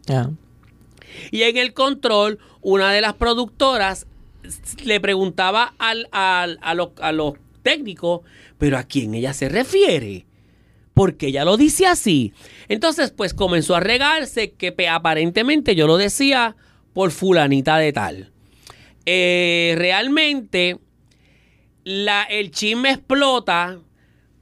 [1.31, 4.07] y en el control, una de las productoras
[4.85, 8.21] le preguntaba al, al- a, los, a los técnicos,
[8.57, 10.25] pero ¿a quién ella se refiere?
[10.93, 12.33] Porque ella lo dice así.
[12.67, 16.55] Entonces, pues comenzó a regarse que pe- aparentemente yo lo decía
[16.93, 18.31] por fulanita de tal.
[19.05, 20.77] Eh, realmente,
[21.83, 23.79] la, el chisme explota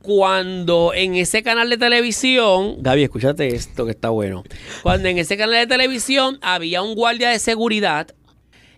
[0.02, 4.44] cuando en ese canal de televisión, Gaby, escúchate esto que está bueno.
[4.84, 8.08] Cuando en ese canal de televisión había un guardia de seguridad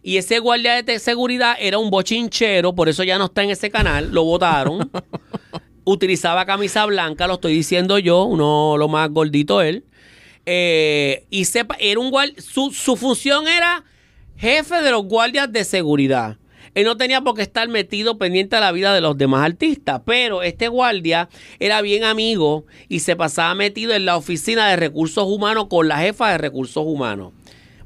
[0.02, 3.72] y ese guardia de seguridad era un bochinchero, por eso ya no está en ese
[3.72, 4.92] canal, lo votaron.
[5.86, 9.84] Utilizaba camisa blanca, lo estoy diciendo yo, uno lo más gordito él.
[10.46, 13.84] Eh, y sepa, era un guardia, su, su función era
[14.38, 16.38] jefe de los guardias de seguridad.
[16.76, 20.02] Él no tenía por qué estar metido pendiente de la vida de los demás artistas,
[20.06, 25.26] pero este guardia era bien amigo y se pasaba metido en la oficina de recursos
[25.26, 27.34] humanos con la jefa de recursos humanos,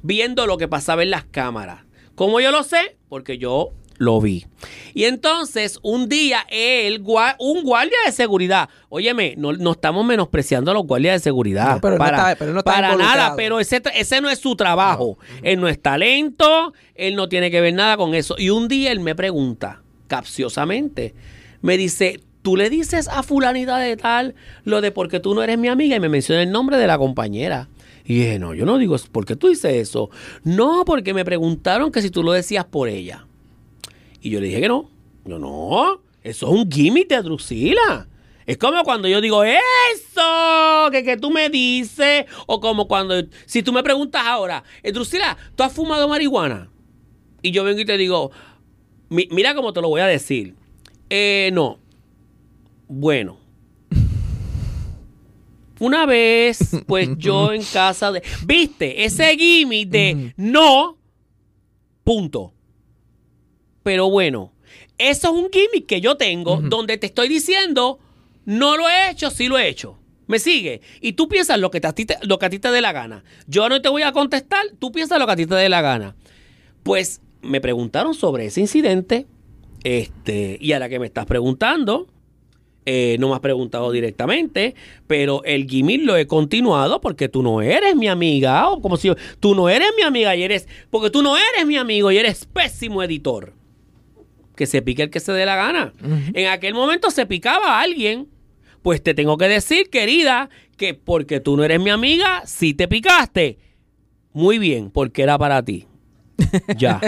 [0.02, 1.82] viendo lo que pasaba en las cámaras.
[2.16, 2.98] ¿Cómo yo lo sé?
[3.10, 4.46] Porque yo lo vi.
[4.94, 7.04] Y entonces, un día, él,
[7.40, 11.76] un guardia de seguridad, óyeme, no, no estamos menospreciando a los guardias de seguridad.
[11.76, 14.30] No, pero no para está- pero él no está para nada, pero ese, ese no
[14.30, 15.18] es su trabajo.
[15.42, 18.36] Él no es talento, él no tiene que ver nada con eso.
[18.38, 21.16] Y un día él me pregunta, capciosamente,
[21.62, 25.58] me dice, tú le dices a fulanita de tal lo de porque tú no eres
[25.58, 27.70] mi amiga y me menciona el nombre de la compañera.
[28.06, 30.10] Y dije, no, yo no digo, ¿por qué tú dices eso?
[30.44, 33.27] No, porque me preguntaron que si tú lo decías por ella.
[34.28, 34.90] Y yo le dije que no.
[35.24, 38.10] Yo no, eso es un gimmick de Drusila.
[38.46, 43.64] Es como cuando yo digo eso, que, que tú me dices, o como cuando, si
[43.64, 46.70] tú me preguntas ahora, eh, Drusila, ¿tú has fumado marihuana?
[47.42, 48.32] y yo vengo y te digo,
[49.08, 50.56] "Mi- mira cómo te lo voy a decir.
[51.10, 51.80] Eh, no.
[52.90, 53.38] Bueno.
[55.80, 58.22] Una vez, pues yo en casa de.
[58.46, 59.06] ¿Viste?
[59.06, 60.98] Ese gimmick de no.
[62.04, 62.52] Punto.
[63.88, 64.52] Pero bueno,
[64.98, 68.00] eso es un gimmick que yo tengo donde te estoy diciendo,
[68.44, 69.98] no lo he hecho, sí lo he hecho.
[70.28, 70.82] ¿Me sigue?
[71.00, 72.82] Y tú piensas lo que, te- a ti te- lo que a ti te dé
[72.82, 73.24] la gana.
[73.48, 75.82] Yo no te voy a contestar, tú piensas lo que a ti te dé la
[75.82, 76.18] gana.
[76.84, 79.26] Pues me preguntaron sobre ese incidente.
[79.86, 82.08] Este, y a la que me estás preguntando,
[82.86, 84.76] eh, no me has preguntado directamente,
[85.08, 89.10] pero el gimmick lo he continuado porque tú no eres mi amiga, o como si
[89.40, 92.46] tú no eres mi amiga y eres, porque tú no eres mi amigo y eres
[92.46, 93.54] pésimo editor.
[94.58, 95.94] Que se pique el que se dé la gana.
[96.34, 98.28] En aquel momento se picaba a alguien.
[98.82, 102.88] Pues te tengo que decir, querida, que porque tú no eres mi amiga, si te
[102.90, 103.58] picaste.
[104.34, 105.88] Muy bien, porque era para ti.
[106.78, 107.00] Ya.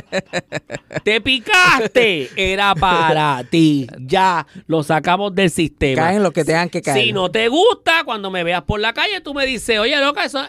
[1.04, 2.30] Te picaste.
[2.36, 3.88] Era para ti.
[4.00, 4.46] Ya.
[4.68, 6.02] Lo sacamos del sistema.
[6.02, 7.04] Caen los que tengan que caer.
[7.06, 10.26] Si no te gusta, cuando me veas por la calle, tú me dices, oye, loca,
[10.26, 10.42] eso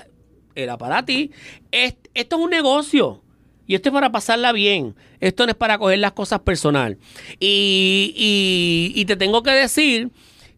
[0.54, 1.30] era para ti.
[1.70, 3.22] Es- esto es un negocio.
[3.70, 4.96] Y esto es para pasarla bien.
[5.20, 6.98] Esto no es para coger las cosas personal.
[7.38, 10.10] Y, y- y te tengo que decir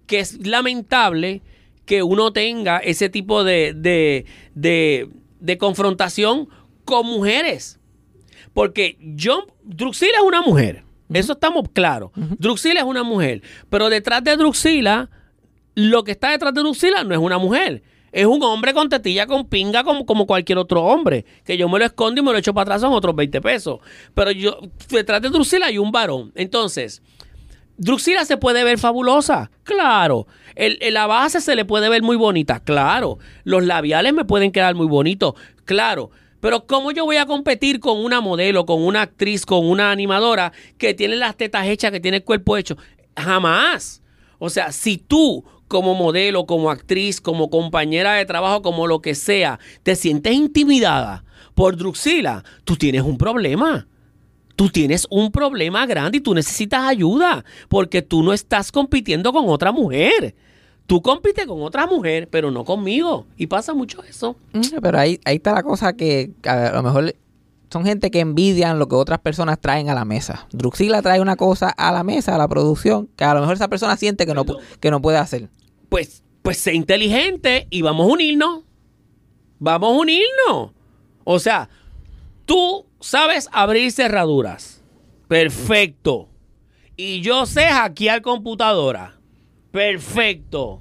[0.07, 1.43] que es lamentable
[1.85, 6.49] que uno tenga ese tipo de, de, de- de confrontación
[6.87, 7.79] con mujeres.
[8.55, 10.83] Porque yo, Druxila es una mujer.
[11.13, 12.13] Eso estamos claros.
[12.39, 13.43] Druxila es una mujer.
[13.69, 15.11] Pero detrás de Druxila,
[15.75, 17.83] lo que está detrás de Druxila no es una mujer.
[18.13, 21.25] Es un hombre con tetilla, con pinga, como, como cualquier otro hombre.
[21.45, 23.81] Que yo me lo escondo y me lo echo para atrás, son otros 20 pesos.
[24.15, 24.59] Pero yo,
[24.91, 26.31] detrás de Druxila hay un varón.
[26.35, 27.03] Entonces,
[27.79, 30.27] Druxila se puede ver fabulosa, claro.
[30.55, 33.19] El, el- la base se le puede ver muy bonita, claro.
[33.45, 36.11] Los labiales me pueden quedar muy bonitos, claro.
[36.41, 40.53] Pero ¿cómo yo voy a competir con una modelo, con una actriz, con una animadora
[40.77, 42.77] que tiene las tetas hechas, que tiene el cuerpo hecho?
[43.17, 44.03] Jamás.
[44.39, 49.15] O sea, si tú como modelo, como actriz, como compañera de trabajo, como lo que
[49.15, 53.89] sea, te sientes intimidada por Druxila, tú tienes un problema.
[54.55, 59.49] Tú tienes un problema grande y tú necesitas ayuda porque tú no estás compitiendo con
[59.49, 60.35] otra mujer.
[60.87, 63.25] Tú compites con otra mujer, pero no conmigo.
[63.39, 64.37] Y pasa mucho eso.
[64.53, 67.15] Mm, Pero ahí, ahí está la cosa que a lo mejor
[67.73, 70.47] son gente que envidian lo que otras personas traen a la mesa.
[70.53, 73.69] Druxila trae una cosa a la mesa, a la producción, que a lo mejor esa
[73.69, 74.45] persona siente que no,
[74.79, 75.49] que no puede hacer.
[75.93, 78.63] Pues, pues sé inteligente y vamos a unirnos.
[79.59, 80.71] Vamos a unirnos.
[81.23, 81.69] O sea,
[82.47, 84.83] tú sabes abrir cerraduras.
[85.29, 86.31] Perfecto.
[86.97, 89.21] Y yo sé hackear computadora.
[89.71, 90.81] Perfecto.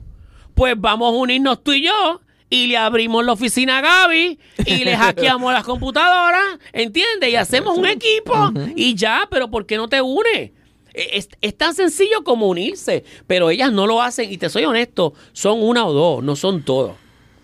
[0.56, 4.86] Pues vamos a unirnos tú y yo y le abrimos la oficina a Gaby y
[4.86, 7.30] le hackeamos las computadoras, ¿entiendes?
[7.30, 10.52] Y hacemos un equipo y ya, pero ¿por qué no te unes?
[10.94, 14.66] E, Es, es tan sencillo como unirse, pero ellas no lo hacen y te soy
[14.66, 16.96] honesto, son una o dos, no son todos.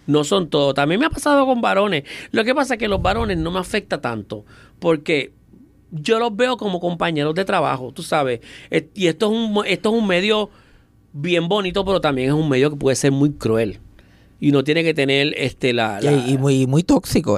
[0.05, 0.73] No son todos.
[0.73, 2.03] También me ha pasado con varones.
[2.31, 4.45] Lo que pasa es que los varones no me afecta tanto
[4.79, 5.33] porque
[5.91, 8.39] yo los veo como compañeros de trabajo, tú sabes.
[8.71, 10.49] Eh, Y esto es un, esto es un medio
[11.11, 13.79] bien bonito, pero también es un medio que puede ser muy cruel.
[14.39, 17.37] Y uno tiene que tener este la, la- Y, y muy, muy tóxico.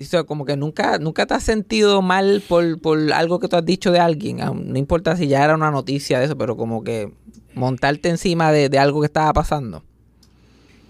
[0.00, 3.56] O sea, como que nunca, nunca te has sentido mal por, por algo que tú
[3.56, 4.38] has dicho de alguien.
[4.38, 7.12] No importa si ya era una noticia de eso, pero como que
[7.54, 9.84] montarte encima de, de algo que estaba pasando.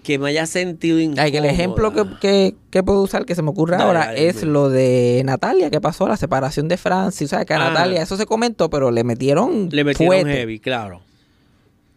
[0.03, 1.23] que me haya sentido incómoda.
[1.23, 4.05] Ay, que el ejemplo que, que, que puedo usar, que se me ocurre Dale, ahora,
[4.07, 7.31] dale, es lo de Natalia, que pasó, la separación de Francis.
[7.31, 7.45] ¿Sabes?
[7.45, 7.69] Que a Ah.
[7.69, 10.33] Natalia eso se comentó, pero le metieron Le metieron fuerte.
[10.39, 11.01] heavy, claro.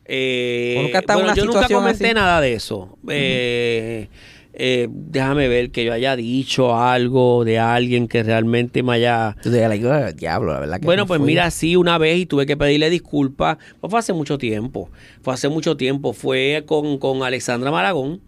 [0.06, 2.14] Eh, O nunca bueno, yo nunca comenté así.
[2.14, 2.98] nada de eso.
[3.08, 4.08] Eh,
[4.56, 9.34] eh, déjame ver que yo haya dicho algo de alguien que realmente me haya...
[9.36, 11.26] Entonces, ya le digo, "Ah, diablo, la verdad que Bueno, no pues fui".
[11.26, 13.58] mira, sí, una vez y tuve que pedirle disculpas.
[13.80, 14.90] Pues fue hace mucho tiempo.
[15.22, 16.12] Fue hace mucho tiempo.
[16.12, 18.20] Fue con, con Alexandra Maragón,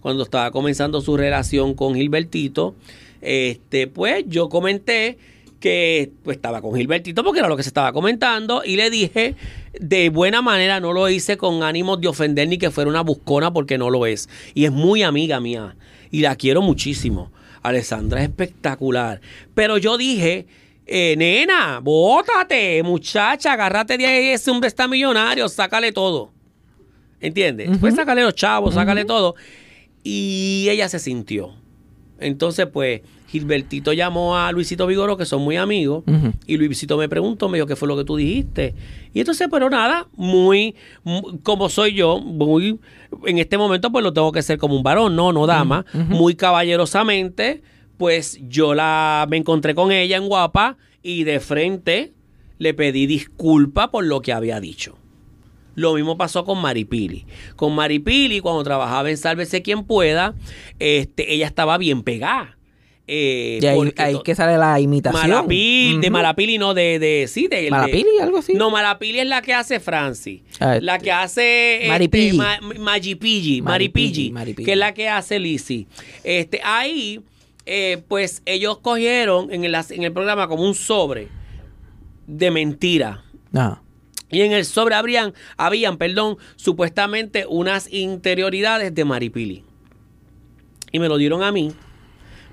[0.00, 2.74] cuando estaba comenzando su relación con Gilbertito.
[3.20, 5.18] Este, pues yo comenté
[5.60, 9.34] que pues, estaba con Gilbertito porque era lo que se estaba comentando y le dije
[9.80, 13.52] de buena manera, no lo hice con ánimos de ofender ni que fuera una buscona
[13.52, 14.28] porque no lo es.
[14.54, 15.76] Y es muy amiga mía
[16.10, 17.30] y la quiero muchísimo.
[17.62, 19.20] Alessandra es espectacular.
[19.54, 20.46] Pero yo dije,
[20.86, 26.32] eh, nena, bótate, muchacha, agárrate de ahí, ese hombre está millonario, sácale todo.
[27.20, 27.70] ¿Entiendes?
[27.80, 29.34] Pues sácale los chavos, sácale todo.
[30.04, 31.54] Y ella se sintió.
[32.20, 33.00] Entonces, pues,
[33.40, 36.04] Gilbertito llamó a Luisito Vigoro, que son muy amigos,
[36.46, 38.74] y Luisito me preguntó, me dijo, ¿qué fue lo que tú dijiste?
[39.14, 42.78] Y entonces, pero nada, muy, mu- como soy yo, muy,
[43.26, 46.34] en este momento, pues lo tengo que ser como un varón, no, no dama, muy
[46.34, 47.62] caballerosamente,
[47.96, 52.12] pues yo la me encontré con ella en Guapa y de frente
[52.58, 54.96] le pedí disculpa por lo que había dicho.
[55.74, 57.26] Lo mismo pasó con Maripili.
[57.54, 60.34] Con Maripili, cuando trabajaba en Sálvese quien pueda,
[60.78, 62.55] este, ella estaba bien pegada.
[63.08, 63.66] Eh, Y
[64.00, 65.22] ahí, que sale la imitación.
[65.46, 66.10] De.
[66.10, 67.68] Malapili, no, de, de sí, de,
[68.20, 68.54] algo así.
[68.54, 70.42] No, Malapili es la que hace Franci.
[70.58, 72.32] Ah, la que hace este.
[72.32, 74.64] Ma- Magipilli, Maripili, Maripilli, Maripili.
[74.66, 75.86] que es la que hace Lizzy.
[76.24, 77.20] Este, ahí,
[77.64, 81.28] eh, pues ellos cogieron en el, en el programa como un sobre
[82.26, 83.22] de mentira.
[84.28, 89.62] Y en el sobre habrían, habían, perdón, supuestamente unas interioridades de Maripili.
[90.90, 91.72] Y me lo dieron a mí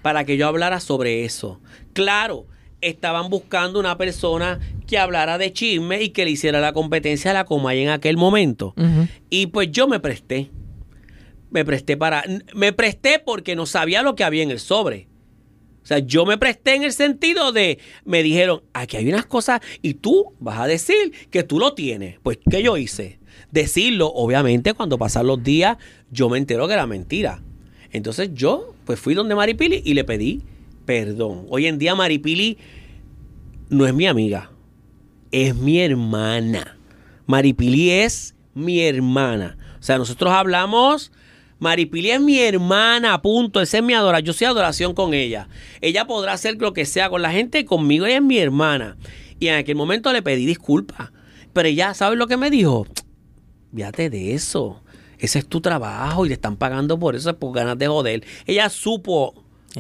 [0.04, 1.60] para que yo hablara sobre eso.
[1.94, 2.46] Claro,
[2.82, 7.34] estaban buscando una persona que hablara de chisme y que le hiciera la competencia a
[7.34, 8.76] la Comay en aquel momento.
[9.32, 10.52] Y pues yo me presté.
[11.50, 12.24] Me presté para.
[12.54, 15.08] Me presté porque no sabía lo que había en el sobre.
[15.82, 17.80] O sea, yo me presté en el sentido de.
[18.04, 22.18] Me dijeron, aquí hay unas cosas y tú vas a decir que tú lo tienes.
[22.24, 23.20] Pues, ¿qué yo hice?
[23.52, 25.78] Decirlo, obviamente, cuando pasan los días,
[26.12, 27.42] yo me entero que era mentira.
[27.94, 30.42] Entonces yo, pues fui donde Maripili y le pedí
[30.86, 31.46] perdón.
[31.50, 32.58] Hoy en día Maripili
[33.70, 34.52] no es mi amiga,
[35.32, 36.78] es mi hermana.
[37.26, 39.58] Maripili es mi hermana.
[39.80, 41.12] O sea, nosotros hablamos,
[41.60, 43.62] Maripili es mi hermana, punto.
[43.62, 44.26] Esa es mi adoración.
[44.26, 45.48] Yo soy adoración con ella.
[45.82, 48.98] Ella podrá hacer lo que sea con la gente, conmigo ella es mi hermana.
[49.40, 51.12] Y en aquel momento le pedí disculpas.
[51.54, 52.88] Pero ella, ¿sabes lo que me dijo?
[53.74, 54.83] Fíjate de eso.
[55.24, 58.26] Ese es tu trabajo y le están pagando por eso, es por ganas de joder.
[58.46, 59.34] Ella supo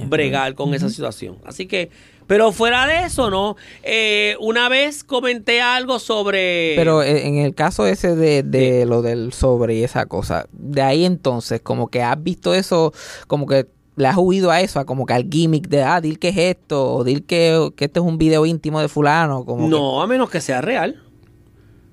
[0.07, 1.37] bregar con esa situación.
[1.43, 1.89] Así que,
[2.27, 3.57] pero fuera de eso, ¿no?
[3.83, 6.75] Eh, una vez comenté algo sobre...
[6.77, 10.81] Pero eh, en el caso ese de, de lo del sobre y esa cosa, de
[10.81, 12.93] ahí entonces, como que has visto eso,
[13.27, 16.19] como que le has huido a eso, a como que al gimmick de, ah, dir
[16.19, 19.67] que es esto, o dir que, que este es un video íntimo de fulano, como
[19.67, 21.02] No, a menos que sea real.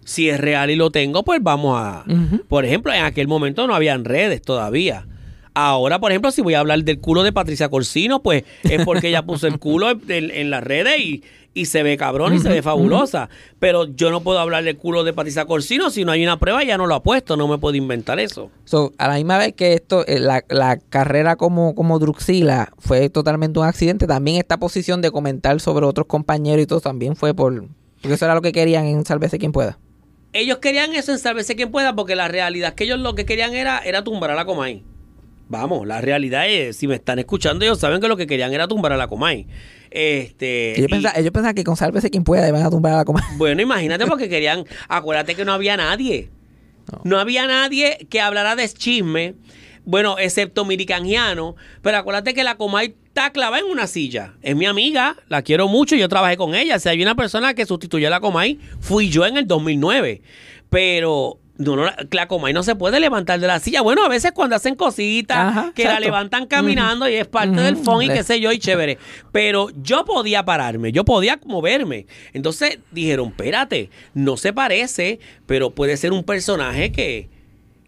[0.05, 2.05] Si es real y lo tengo, pues vamos a...
[2.49, 5.07] Por ejemplo, en aquel momento no habían redes todavía.
[5.55, 9.09] Ahora, por ejemplo, si voy a hablar del culo de Patricia Corsino, pues es porque
[9.09, 12.39] ella puso el culo en, en- en las redes y, y se ve cabrón y
[12.39, 13.29] se ve fabulosa.
[13.59, 16.63] Pero yo no puedo hablar del culo de Patricia Corsino si no hay una prueba,
[16.63, 18.51] ya no lo ha puesto, no me puedo inventar eso.
[18.65, 23.11] So, a la misma vez que esto, eh, la, la carrera como, como Druxila fue
[23.11, 27.35] totalmente un accidente, también esta posición de comentar sobre otros compañeros y todo también fue
[27.35, 27.67] por...
[28.01, 29.79] Porque eso era lo que querían en Sálvese quien pueda.
[30.33, 33.25] Ellos querían eso en Sálvese quien pueda, porque la realidad es que ellos lo que
[33.27, 34.83] querían era, era tumbar a la Comay.
[35.49, 38.69] Vamos, la realidad es, si me están escuchando, ellos saben que lo que querían era
[38.69, 39.47] tumbar a la Comay.
[39.91, 42.97] Este, Ellos, y- pensaban, ellos pensaban que con Sálvese quien pueda iban a tumbar a
[42.99, 43.27] la coma.
[43.37, 46.31] Bueno, imagínate porque querían, acuérdate que no había nadie.
[47.05, 49.35] No, había nadie que hablara de chisme,
[49.85, 54.35] bueno, excepto Miricangiano, pero acuérdate que la Comay está clavada en una silla.
[54.43, 56.79] Es mi amiga, la quiero mucho, yo trabajé con ella.
[56.79, 60.23] Si hay una persona que sustituyó a la Comay, fui yo en el 2009.
[60.69, 63.83] Pero no, no, la Comay no se puede levantar de la silla.
[63.83, 67.77] Bueno, a veces cuando hacen cositas Ajá, que la levantan caminando y es parte del
[67.77, 68.99] phone y qué sé yo y chévere.
[69.33, 72.07] Pero yo podía pararme, yo podía moverme.
[72.33, 77.29] Entonces dijeron, espérate, no se parece, pero puede ser un personaje que,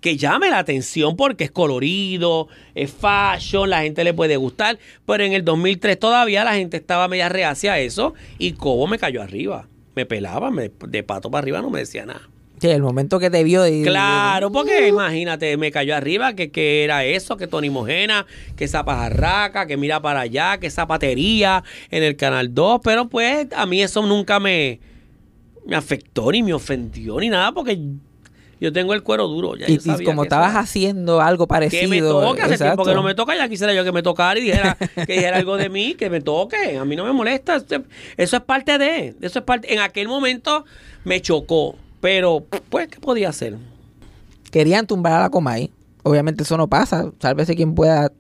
[0.03, 4.79] que llame la atención porque es colorido, es fashion, la gente le puede gustar.
[5.07, 8.99] Pero en el 2003 todavía la gente estaba media reacia a eso y Cobo me
[8.99, 9.69] cayó arriba.
[9.95, 12.29] Me pelaba, me- de pato para arriba no me decía nada.
[12.61, 13.83] Sí, el momento que te vio y...
[13.83, 18.25] Claro, porque imagínate, me cayó arriba que, que era eso, que Tony Mojena,
[18.57, 23.09] que esa pajarraca, que mira para allá, que esa patería en el Canal 2, pero
[23.09, 24.79] pues a mí eso nunca me,
[25.67, 27.79] me afectó ni me ofendió ni nada porque
[28.63, 29.57] yo tengo el cuero duro.
[29.57, 31.83] Ya Y, como eso estabas haciendo algo parecido...
[31.83, 34.39] que me toque, hace tiempo que no me toca, ya quisiera yo que me tocara
[34.39, 37.57] y dijera que dijera algo de mí, que me toque, a mí no me molesta,
[37.57, 37.83] eso,
[38.17, 40.65] eso es parte de, eso es parte, en aquel momento
[41.05, 43.57] me chocó, pero pues, ¿qué podía hacer?
[44.53, 45.71] Querían tumbar a la Comay.
[46.03, 47.11] Obviamente eso no pasa.
[47.21, 48.13] Sálvese quien pueda...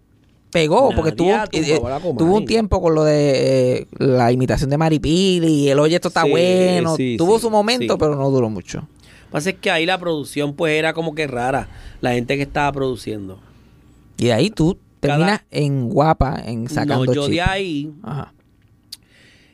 [0.51, 1.81] Pegó, Nadie porque tuvo, eh,
[2.19, 6.09] tuvo un tiempo con lo de eh, la imitación de Maripili y el oye, esto
[6.09, 6.95] está Sí, bueno.
[6.95, 8.87] sí, tuvo sí, su momento, pero no duró mucho.
[9.33, 11.69] Pasa es que ahí la producción pues era como que rara,
[12.01, 13.41] la gente que estaba produciendo.
[14.19, 18.33] Y de ahí tú Cada- terminas en guapa, en sacando no, yo de ahí, Ajá.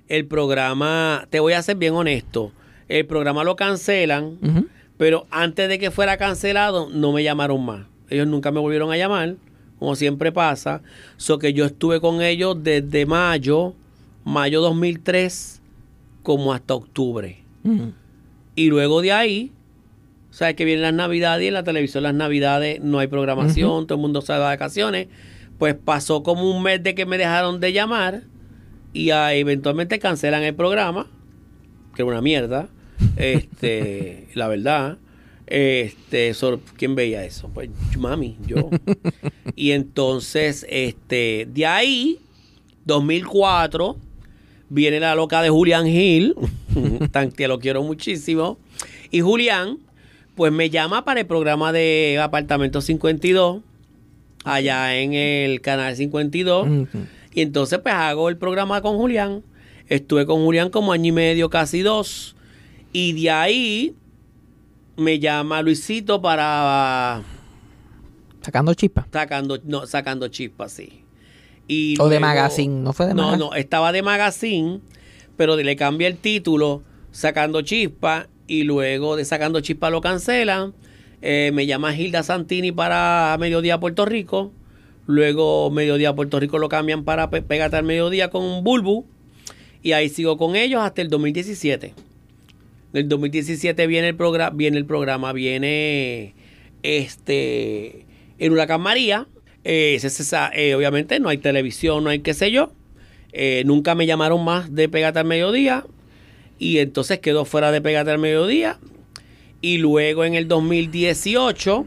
[0.08, 2.52] el programa, te voy a ser bien honesto,
[2.88, 4.38] el programa lo cancelan,
[4.96, 7.86] pero antes de que fuera cancelado no me llamaron más.
[8.10, 9.36] Ellos nunca me volvieron a llamar,
[9.78, 10.80] como siempre pasa.
[11.18, 13.74] So que yo estuve con ellos desde mayo,
[14.24, 15.60] mayo 2003,
[16.22, 17.38] como hasta octubre.
[18.54, 19.52] Y luego de ahí,
[20.38, 23.98] sabes que vienen las navidades y en la televisión las navidades no hay programación, todo
[23.98, 25.08] el mundo va de vacaciones.
[25.58, 28.22] Pues pasó como un mes de que me dejaron de llamar
[28.92, 31.08] y ah, eventualmente cancelan el programa,
[31.96, 32.68] que era una mierda.
[33.16, 34.98] Este, la verdad.
[35.48, 36.32] Este,
[36.76, 37.50] ¿quién veía eso?
[37.52, 38.70] Pues mami, yo.
[39.56, 42.20] y entonces, este, de ahí,
[42.84, 43.96] 2004,
[44.68, 46.36] viene la loca de Julián Gil,
[47.10, 48.58] tan que lo quiero muchísimo.
[49.10, 49.78] Y Julián,
[50.38, 53.60] pues me llama para el programa de Apartamento 52,
[54.44, 56.66] allá en el canal 52.
[56.68, 56.86] Ujú.
[57.34, 59.42] Y entonces pues hago el programa con Julián.
[59.88, 62.36] Estuve con Julián como año y medio, casi dos.
[62.92, 63.94] Y de ahí
[64.96, 67.22] me llama Luisito para
[68.40, 69.08] Sacando chispa.
[69.12, 71.02] sacando, no, sacando chispas, sí.
[71.66, 73.44] Y O de magazine, ¿no fue de No, magazine?
[73.50, 74.80] no, estaba de magazine,
[75.36, 80.74] pero le cambié el título, sacando chispa, y luego de sacando chispa lo cancelan.
[81.22, 84.52] Eh, me llama Hilda Santini para Mediodía Puerto Rico.
[85.06, 89.04] Luego Mediodía Puerto Rico lo cambian para Pe- Pégate al Mediodía con Bulbu.
[89.82, 91.94] Y ahí sigo con ellos hasta el 2017.
[92.94, 96.34] En el 2017 viene el programa, viene el programa, viene
[96.82, 98.06] este
[98.38, 99.26] el huracán María.
[99.64, 102.72] Eh, ese- ese- eh, obviamente no hay televisión, no hay qué sé yo.
[103.32, 105.84] Eh, nunca me llamaron más de Pégate al Mediodía.
[106.58, 108.78] Y entonces quedó fuera de Pégate al Mediodía.
[109.60, 111.86] Y luego en el 2018,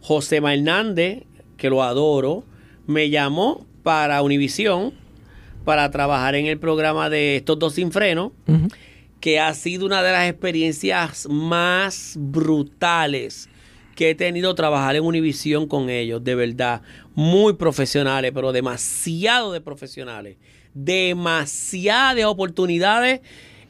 [0.00, 1.24] José Hernández,
[1.56, 2.44] que lo adoro,
[2.86, 4.92] me llamó para Univisión
[5.64, 8.32] para trabajar en el programa de Estos Dos Sin Freno
[9.24, 13.48] que ha sido una de las experiencias más brutales
[13.94, 16.82] que he tenido trabajar en Univisión con ellos, de verdad,
[17.14, 20.36] muy profesionales, pero demasiado de profesionales,
[20.74, 23.22] demasiadas oportunidades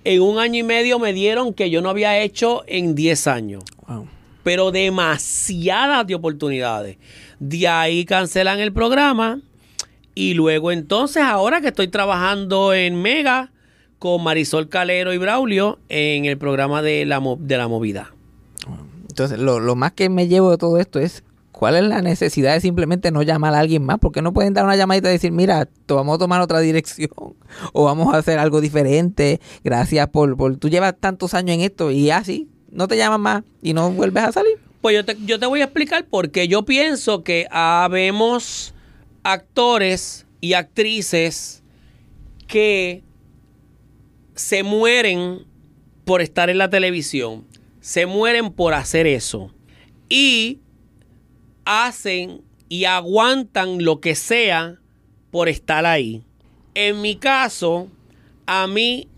[0.05, 3.65] en un año y medio me dieron que yo no había hecho en 10 años
[3.89, 4.07] Wow.
[4.43, 6.97] pero demasiadas de oportunidades.
[7.41, 9.41] De ahí cancelan el programa
[10.15, 13.51] y luego entonces ahora que estoy trabajando en Mega
[13.99, 18.13] con Marisol Calero y Braulio en el programa de la, de la movida.
[19.09, 21.24] Entonces, lo, lo más que me llevo de todo esto es
[21.55, 23.99] cuál es la necesidad de simplemente no llamar a alguien más.
[24.01, 27.11] Porque no pueden dar una llamadita y decir, mira, vamos a tomar otra dirección
[27.73, 29.41] o vamos a hacer algo diferente.
[29.63, 33.43] Gracias por, por tú llevas tantos años en esto y así no te llaman más
[33.63, 34.59] y no vuelves a salir.
[34.81, 38.75] Pues yo te, yo te voy a explicar porque yo pienso que habemos
[39.23, 41.63] actores y actrices
[42.47, 43.03] que
[44.35, 45.47] se mueren
[46.05, 47.47] por estar en la televisión,
[47.81, 49.55] se mueren por hacer eso
[50.09, 50.59] y
[51.65, 54.79] hacen y aguantan lo que sea
[55.31, 56.23] por estar ahí.
[56.75, 57.89] En mi caso,
[58.47, 59.09] a mí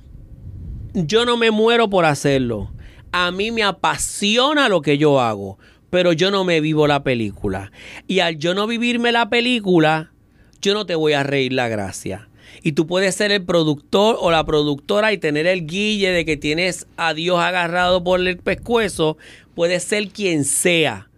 [0.94, 2.70] yo no me muero por hacerlo.
[3.12, 5.58] A mí me apasiona lo que yo hago,
[5.90, 7.72] pero yo no me vivo la película.
[8.06, 10.12] Y al yo no vivirme la película,
[10.60, 12.28] yo no te voy a reír la gracia.
[12.62, 16.36] Y tú puedes ser el productor o la productora y tener el guille de que
[16.36, 19.18] tienes a Dios agarrado por el pescuezo.
[19.54, 21.08] Puede ser quien sea.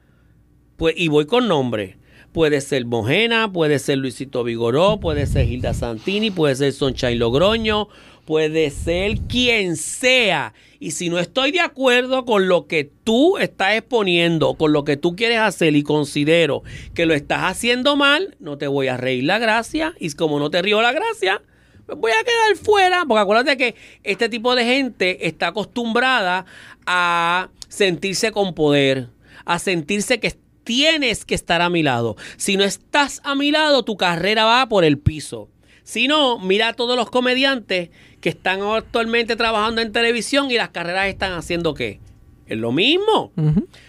[0.78, 1.98] Pues, y voy con nombre.
[2.32, 7.88] Puede ser Mojena, puede ser Luisito Vigoró, puede ser Hilda Santini, puede ser Sunshine Logroño,
[8.24, 10.54] puede ser quien sea.
[10.78, 14.96] Y si no estoy de acuerdo con lo que tú estás exponiendo, con lo que
[14.96, 16.62] tú quieres hacer y considero
[16.94, 19.94] que lo estás haciendo mal, no te voy a reír la gracia.
[19.98, 21.42] Y como no te río la gracia,
[21.88, 23.04] me voy a quedar fuera.
[23.04, 23.74] Porque acuérdate que
[24.04, 26.46] este tipo de gente está acostumbrada
[26.86, 29.08] a sentirse con poder,
[29.44, 30.28] a sentirse que
[30.68, 32.18] tienes que estar a mi lado.
[32.36, 35.48] Si no estás a mi lado, tu carrera va por el piso.
[35.82, 37.88] Si no, mira a todos los comediantes
[38.20, 42.00] que están actualmente trabajando en televisión y las carreras están haciendo qué?
[42.46, 43.32] Es lo mismo.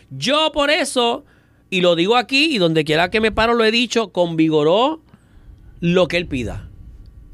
[0.10, 1.26] Yo por eso,
[1.70, 5.02] y lo digo aquí y donde quiera que me paro lo he dicho, con Vigoró
[5.82, 6.70] lo que él pida.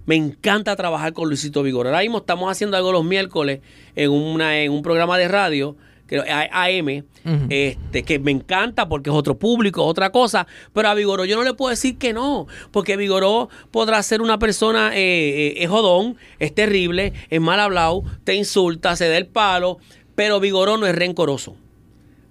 [0.08, 1.90] Me encanta trabajar con Luisito Vigoró.
[1.90, 3.60] Ahora mismo estamos haciendo algo los miércoles
[3.96, 5.78] en, una, en un programa de radio,
[6.08, 7.04] que A- AM,
[7.50, 10.46] este, que me encanta porque es otro público, otra cosa.
[10.74, 14.38] Pero a Vigoró yo no le puedo decir que no, porque Vigoró podrá ser una
[14.38, 19.28] persona, eh, eh, es jodón, es terrible, es mal hablado, te insulta, se da el
[19.28, 19.80] palo,
[20.16, 21.56] pero Vigoró no es rencoroso.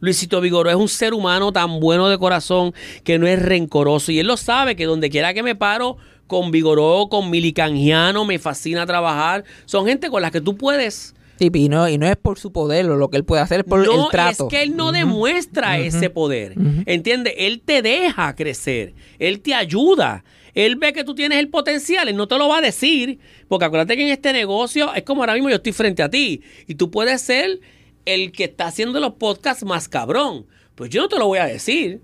[0.00, 4.12] Luisito Vigoró es un ser humano tan bueno de corazón que no es rencoroso.
[4.12, 5.96] Y él lo sabe que donde quiera que me paro,
[6.26, 9.44] con Vigoró, con Milicangiano, me fascina trabajar.
[9.64, 11.14] Son gente con las que tú puedes.
[11.52, 13.66] Y no, y no es por su poder o lo que él puede hacer, es
[13.66, 14.44] por no, el trato.
[14.44, 16.54] es que él no demuestra ese poder.
[16.86, 17.34] ¿Entiendes?
[17.36, 18.94] Él te deja crecer.
[19.18, 20.24] Él te ayuda.
[20.54, 22.08] Él ve que tú tienes el potencial.
[22.08, 23.18] Él no te lo va a decir.
[23.48, 26.42] Porque acuérdate que en este negocio es como ahora mismo yo estoy frente a ti.
[26.66, 27.60] Y tú puedes ser
[28.04, 30.46] el que está haciendo los podcasts más cabrón.
[30.74, 32.00] Pues yo no te lo voy a decir.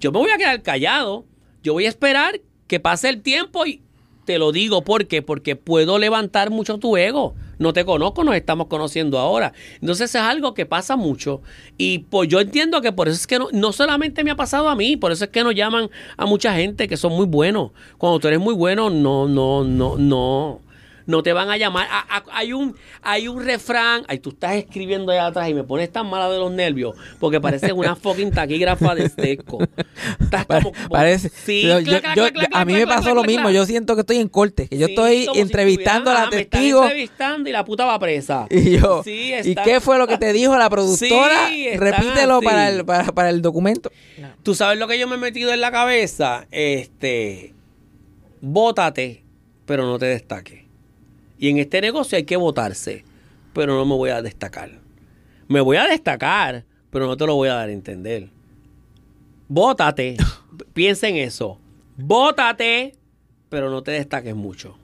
[0.00, 1.24] Yo me voy a quedar callado.
[1.62, 3.82] Yo voy a esperar que pase el tiempo y
[4.24, 5.22] te lo digo ¿por qué?
[5.22, 7.34] porque puedo levantar mucho tu ego.
[7.58, 9.52] No te conozco, nos estamos conociendo ahora.
[9.80, 11.42] Entonces es algo que pasa mucho.
[11.78, 14.68] Y pues yo entiendo que por eso es que no, no solamente me ha pasado
[14.68, 17.70] a mí, por eso es que nos llaman a mucha gente que son muy buenos.
[17.98, 20.65] Cuando tú eres muy bueno, no, no, no, no.
[21.06, 21.86] No te van a llamar.
[21.90, 24.02] A- a- hay, un, hay un refrán.
[24.08, 27.40] Ay, tú estás escribiendo allá atrás y me pones tan mala de los nervios porque
[27.40, 29.58] parece una fucking taquígrafa de Stesco.
[30.20, 30.72] Estás como.
[30.72, 31.28] como- Parece.
[31.28, 33.42] Sí, yo- clac, clac, yo- clac, a mí clac, me pasó clac, lo mismo.
[33.44, 33.54] clac.
[33.54, 36.30] Yo siento que estoy en corte, que yo Sí, estoy si entrevistando a ah, la
[36.30, 36.82] me están testigo.
[36.82, 38.46] entrevistando y la puta va presa.
[38.50, 41.48] Y yo, Sí, ¿y está- qué fue lo que te dijo la productora?
[41.76, 43.90] Repítelo para el, para, para el documento.
[44.42, 47.54] Tú sabes lo que yo me he metido en la cabeza, este,
[48.40, 49.24] bótate,
[49.66, 50.65] pero no te destaques.
[51.38, 53.04] Y en este negocio hay que votarse,
[53.52, 54.70] pero no me voy a destacar.
[55.48, 58.30] Me voy a destacar, pero no te lo voy a dar a entender.
[59.48, 60.16] Bótate,
[60.72, 61.58] piensa en eso.
[61.96, 62.94] Bótate,
[63.48, 64.76] pero no te destaques mucho.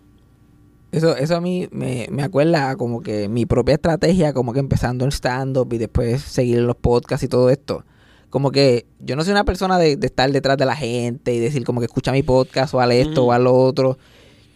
[0.93, 5.05] Eso, eso a mí me, me acuerda como que mi propia estrategia, como que empezando
[5.07, 7.85] en stand-up y después seguir los podcasts y todo esto.
[8.29, 11.39] Como que yo no soy una persona de, de estar detrás de la gente y
[11.39, 13.33] decir como que escucha mi podcast o haz esto Ujú.
[13.33, 13.99] o lo otro.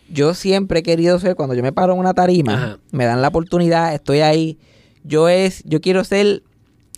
[0.08, 2.78] Yo siempre he querido ser, cuando yo me paro en una tarima, Ajá.
[2.92, 4.58] me dan la oportunidad, estoy ahí.
[5.04, 6.42] Yo es, yo quiero ser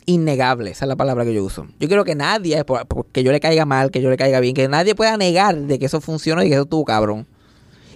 [0.06, 1.66] innegable, esa es la palabra que yo uso.
[1.78, 4.40] Yo quiero que nadie, por- por- que yo le caiga mal, que yo le caiga
[4.40, 7.26] bien, que nadie pueda negar de que eso funciona y que eso estuvo cabrón.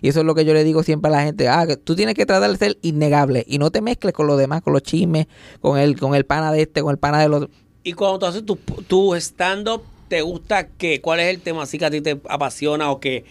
[0.03, 1.49] Y eso es lo que yo le digo siempre a la gente.
[1.49, 4.37] Ah, que tú tienes que tratar de ser innegable y no te mezcles con los
[4.37, 5.27] demás, con los chismes,
[5.61, 7.51] con el, con el pana de este, con el pana del otro.
[7.85, 11.01] Y cuando tú haces tu, tu stand-up, ¿te gusta qué?
[11.01, 13.25] ¿Cuál es el tema así que a ti te apasiona o que,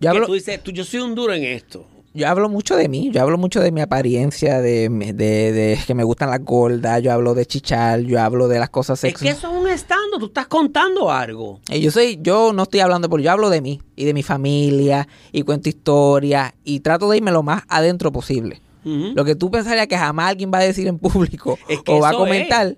[0.00, 1.86] Yo que tú dices, tú, yo soy un duro en esto?
[2.16, 5.94] yo hablo mucho de mí, yo hablo mucho de mi apariencia, de, de, de que
[5.94, 9.18] me gustan las gordas, yo hablo de chichar, yo hablo de las cosas Es que
[9.18, 9.36] sexuales.
[9.38, 11.60] eso es un stand-up, tú estás contando algo.
[11.70, 14.22] Y yo soy, yo no estoy hablando por, yo hablo de mí y de mi
[14.22, 18.62] familia y cuento historias y trato de irme lo más adentro posible.
[18.82, 21.98] Lo que tú pensarías que jamás alguien va a decir en público Es que o
[22.00, 22.76] va a comentar,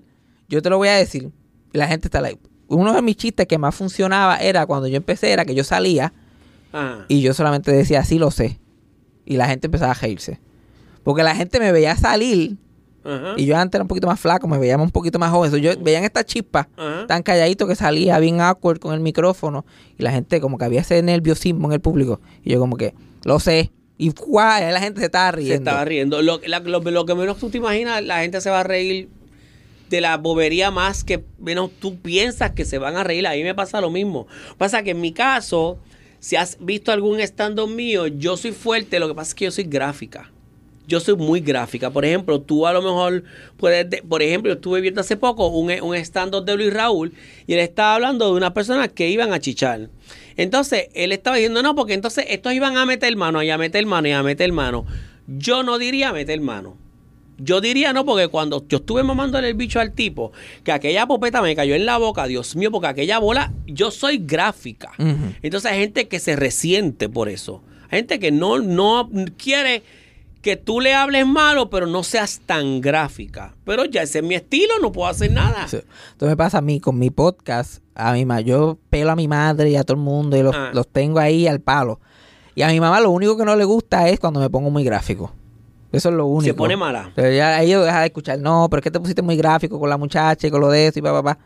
[0.49, 1.31] yo te lo voy a decir.
[1.73, 2.41] La gente está like.
[2.67, 6.13] Uno de mis chistes que más funcionaba era cuando yo empecé, era que yo salía
[6.73, 7.05] Ajá.
[7.09, 8.59] y yo solamente decía, sí lo sé.
[9.25, 10.41] Y la gente empezaba a reírse.
[11.03, 12.57] Porque la gente me veía salir
[13.05, 13.35] Ajá.
[13.37, 15.51] y yo antes era un poquito más flaco, me veía un poquito más joven.
[15.51, 17.07] So, yo veían esta chispa Ajá.
[17.07, 19.65] tan calladito que salía bien awkward con el micrófono
[19.99, 22.21] y la gente como que había ese nerviosismo en el público.
[22.45, 22.95] Y yo como que,
[23.25, 23.71] lo sé.
[23.97, 25.55] Y ahí la gente se estaba Se riendo.
[25.71, 26.23] estaba riendo.
[26.23, 29.09] Lo, la- lo- lo que menos tú te imaginas, la gente se va a reír
[29.91, 33.27] de la bobería más que menos tú piensas que se van a reír.
[33.27, 34.27] A mí me pasa lo mismo.
[34.59, 35.79] Pasa que en mi caso,
[36.21, 38.99] si has visto algún stand-up mío, yo soy fuerte.
[38.99, 40.31] Lo que pasa es que yo soy gráfica.
[40.87, 41.91] Yo soy muy gráfica.
[41.91, 43.23] Por ejemplo, tú a lo mejor
[43.59, 43.89] puedes...
[43.91, 47.13] de- por ejemplo, yo estuve viendo hace poco un, un stand-up de Luis Raúl
[47.47, 49.91] y él estaba hablando de unas personas que iban a chichar.
[50.37, 53.85] Entonces, él estaba diciendo, no, porque entonces estos iban a meter mano y a meter
[53.85, 54.87] mano y a meter mano.
[55.27, 56.79] Yo no diría meter mano.
[57.39, 60.33] Yo diría no, porque cuando yo estuve mamándole el bicho al tipo,
[60.65, 64.19] que aquella popeta me cayó en la boca, Dios mío, porque aquella bola, yo soy
[64.19, 64.91] gráfica.
[65.43, 67.63] Entonces hay gente que se resiente por eso.
[67.91, 69.83] Hay gente que no, no quiere
[70.43, 73.55] que tú le hables malo, pero no seas tan gráfica.
[73.65, 75.63] Pero ya ese es mi estilo, no puedo hacer nada.
[75.65, 75.85] Entonces
[76.21, 79.71] me pasa a mí con mi podcast, a mi ma- yo pelo a mi madre
[79.71, 80.71] y a todo el mundo y los, Ah.
[80.73, 82.01] los tengo ahí al palo.
[82.55, 84.85] Y a mi mamá lo único que no le gusta es cuando me pongo muy
[84.85, 85.33] gráfico.
[85.93, 86.45] Eso es lo único.
[86.53, 87.11] Se pone mala.
[87.15, 89.79] Pero ya ahí yo deja de escuchar, no, pero es que te pusiste muy gráfico
[89.81, 91.39] con la muchacha y con lo de eso y pa, pa, pa.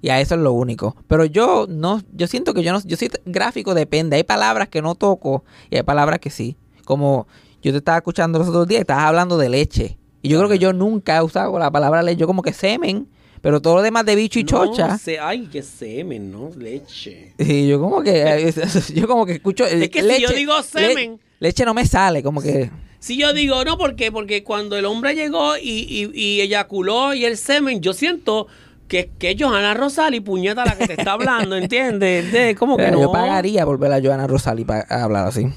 [0.00, 0.96] Y a eso es lo único.
[1.06, 4.16] Pero yo no, yo siento que yo no, yo soy gráfico depende.
[4.16, 6.56] Hay palabras que no toco y hay palabras que sí.
[6.84, 7.26] Como
[7.62, 9.98] yo te estaba escuchando los otros días, estabas hablando de leche.
[10.22, 13.08] Y yo creo que yo nunca he usado la palabra leche, yo como que semen,
[13.42, 14.96] pero todo lo demás de bicho y No, chocha.
[14.98, 16.50] se- ay, qué semen, ¿no?
[16.56, 17.34] Leche.
[17.38, 18.52] Y yo como que,
[18.94, 20.62] yo como que escucho Es que si yo digo le-
[20.94, 22.70] semen- leche no me sale, como que...
[23.02, 24.12] Si yo digo, no, ¿por qué?
[24.12, 28.46] Porque cuando el hombre llegó y, y, y eyaculó y el semen, yo siento
[28.86, 32.30] que, que es Johanna Rosal y puñeta la que te está hablando, ¿entiendes?
[32.30, 33.00] De, como que Mira, no.
[33.02, 35.48] Yo pagaría por ver a Joana Rosali para hablar así.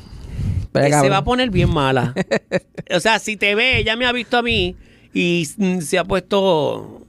[0.71, 2.15] Pero que se va a poner bien mala.
[2.95, 4.75] o sea, si te ve, ella me ha visto a mí
[5.13, 5.45] y
[5.81, 7.03] se ha puesto,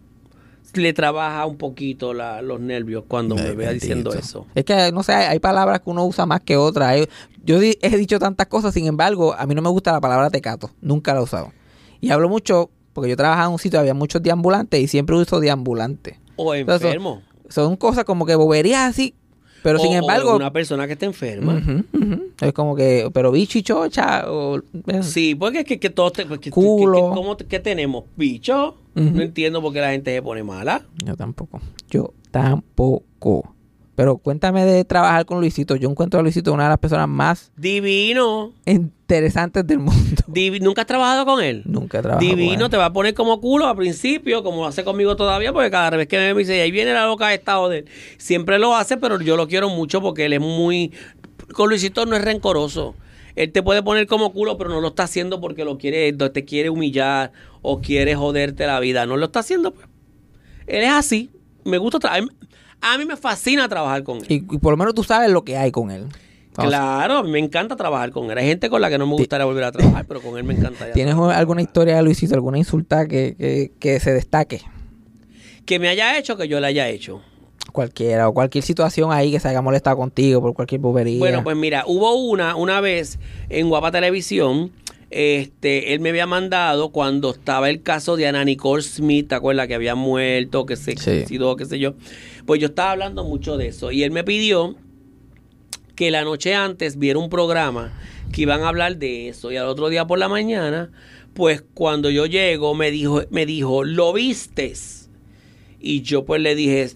[0.74, 4.46] le trabaja un poquito la- los nervios cuando me Ay, vea diciendo eso.
[4.54, 6.88] Es que, no sé, hay, hay palabras que uno usa más que otras.
[6.90, 7.08] Hay-
[7.46, 10.70] Yo he dicho tantas cosas, sin embargo, a mí no me gusta la palabra tecato.
[10.80, 11.52] Nunca la he usado.
[12.00, 15.38] Y hablo mucho, porque yo trabajaba en un sitio, había muchos deambulantes y siempre uso
[15.40, 16.18] deambulante.
[16.36, 17.22] O Entonces, enfermo.
[17.48, 19.14] Son cosas como que boberías así,
[19.62, 20.36] pero sin O- o embargo...
[20.36, 21.62] una persona que está enferma.
[22.40, 24.60] Es como que, pero bicho y chocha, o...
[25.02, 26.92] Sí, porque es que, que todos te- porque- Culo.
[26.94, 28.04] que- que- ¿cómo ¿Qué tenemos?
[28.16, 28.76] ¿Bicho?
[28.94, 30.84] No entiendo por qué la gente se pone mala.
[31.04, 31.60] Yo tampoco.
[31.90, 33.54] Yo tampoco.
[33.96, 35.74] Pero cuéntame de trabajar con Luisito.
[35.74, 38.52] Yo encuentro a Luisito una de las personas más Divino.
[38.66, 40.22] interesantes del mundo.
[40.28, 41.62] Divi- ¿Nunca has trabajado con él?
[41.64, 42.70] Nunca he trabajado con Divino, él.
[42.70, 45.90] te va a poner como culo al principio, como lo hace conmigo todavía, porque cada
[45.96, 47.84] vez que me dice, ahí viene la loca de estado de él.
[48.18, 50.92] Siempre lo hace, pero yo lo quiero mucho porque él es muy...
[51.54, 52.94] Con Luisito no es rencoroso.
[53.34, 56.44] Él te puede poner como culo, pero no lo está haciendo porque lo quiere, te
[56.44, 57.32] quiere humillar
[57.62, 59.06] o quiere joderte la vida.
[59.06, 59.86] No lo está haciendo, pues.
[60.66, 61.30] Él es así.
[61.64, 62.24] Me gusta trabajar.
[62.80, 64.26] A mí me fascina trabajar con él.
[64.28, 66.06] Y, y por lo menos tú sabes lo que hay con él.
[66.54, 68.38] Vamos, Claro, me encanta trabajar con él.
[68.38, 70.54] Hay gente con la que no me gustaría volver a trabajar, pero con él me
[70.54, 70.90] encanta.
[70.92, 74.62] ¿Tienes alguna historia de Luisito, alguna insulta que, que, que se destaque?
[75.66, 77.20] Que me haya hecho, que yo le haya hecho.
[77.72, 81.18] Cualquiera, o cualquier situación ahí que se haya molestado contigo por cualquier bobería.
[81.18, 83.18] Bueno, pues mira, hubo una, una vez
[83.50, 84.70] en Guapa Televisión,
[85.10, 89.68] este, él me había mandado cuando estaba el caso de Ana Nicole Smith, ¿te acuerdas?
[89.68, 90.98] Que había muerto, que se Sí.
[91.20, 91.94] suicidó, qué sé yo.
[92.44, 93.92] Pues yo estaba hablando mucho de eso.
[93.92, 94.74] Y él me pidió
[95.94, 97.92] que la noche antes viera un programa
[98.32, 99.50] que iban a hablar de eso.
[99.52, 100.90] Y al otro día por la mañana,
[101.34, 105.08] pues cuando yo llego, me dijo, me dijo, ¿lo vistes?
[105.80, 106.90] Y yo pues le dije,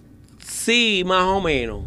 [0.44, 1.84] sí, más o menos.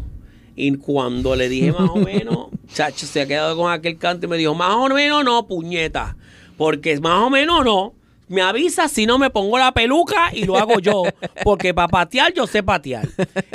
[0.56, 4.28] Y cuando le dije más o menos, chacho, se ha quedado con aquel canto y
[4.28, 6.16] me dijo, más o menos no, puñeta.
[6.56, 7.94] Porque más o menos no.
[8.28, 11.02] Me avisa si no me pongo la peluca y lo hago yo.
[11.42, 13.06] Porque para patear yo sé patear.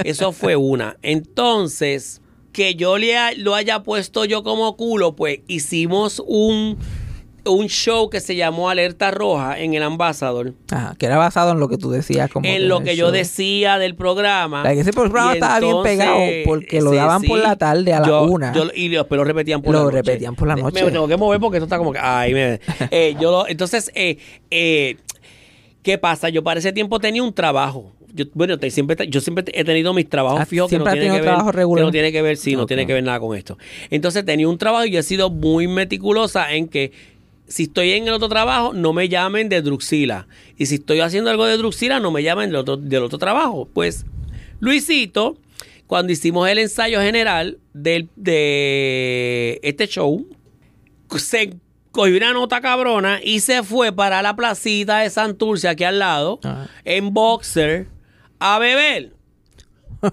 [0.04, 0.96] Eso fue una.
[1.02, 2.22] Entonces,
[2.52, 6.78] que yo le ha- lo haya puesto yo como culo, pues hicimos un,
[7.52, 10.54] un show que se llamó Alerta Roja en el Ambassador.
[10.72, 12.30] Ajá, que era basado en lo que tú decías.
[12.30, 13.12] Como en lo que yo show.
[13.14, 14.64] decía del programa.
[14.64, 18.00] La que ese programa Y estaba bien pegado porque lo daban por la tarde a
[18.00, 18.54] la yo- una.
[18.54, 19.96] yo- y después lo repetían por Lo la noche.
[19.98, 20.84] repetían por la noche.
[20.84, 22.00] Me tengo que mover porque esto está como que.
[22.02, 22.60] Ay, me.
[22.92, 24.18] eh, yo lo- entonces, eh,
[24.52, 24.98] eh,
[25.84, 26.30] ¿qué pasa?
[26.30, 27.92] Yo para ese tiempo tenía un trabajo.
[28.12, 31.00] Yo, bueno, te- siempre, yo siempre he tenido mis trabajos Ah, fijos que no tienen
[31.14, 31.56] que tenido ver.
[31.56, 33.56] que no tiene que ver, sí, no tiene que ver nada con esto.
[33.92, 36.92] Entonces tenía un trabajo y yo he sido muy meticulosa en que
[37.50, 40.28] si estoy en el otro trabajo, no me llamen de Druxila.
[40.58, 43.68] Y si estoy haciendo algo de Druxila, no me llamen del otro, del otro trabajo.
[43.74, 44.06] Pues
[44.60, 45.38] Luisito,
[45.88, 50.28] cuando hicimos el ensayo general del, de este show,
[51.18, 51.56] se
[51.92, 56.40] cogió una nota cabrona y se fue para la placita de Santurce, aquí al lado,
[56.44, 56.70] Ajá.
[56.86, 57.88] en boxer,
[58.40, 59.14] a beber.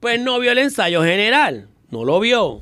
[0.00, 2.60] Pues no vio el ensayo general, no lo vio.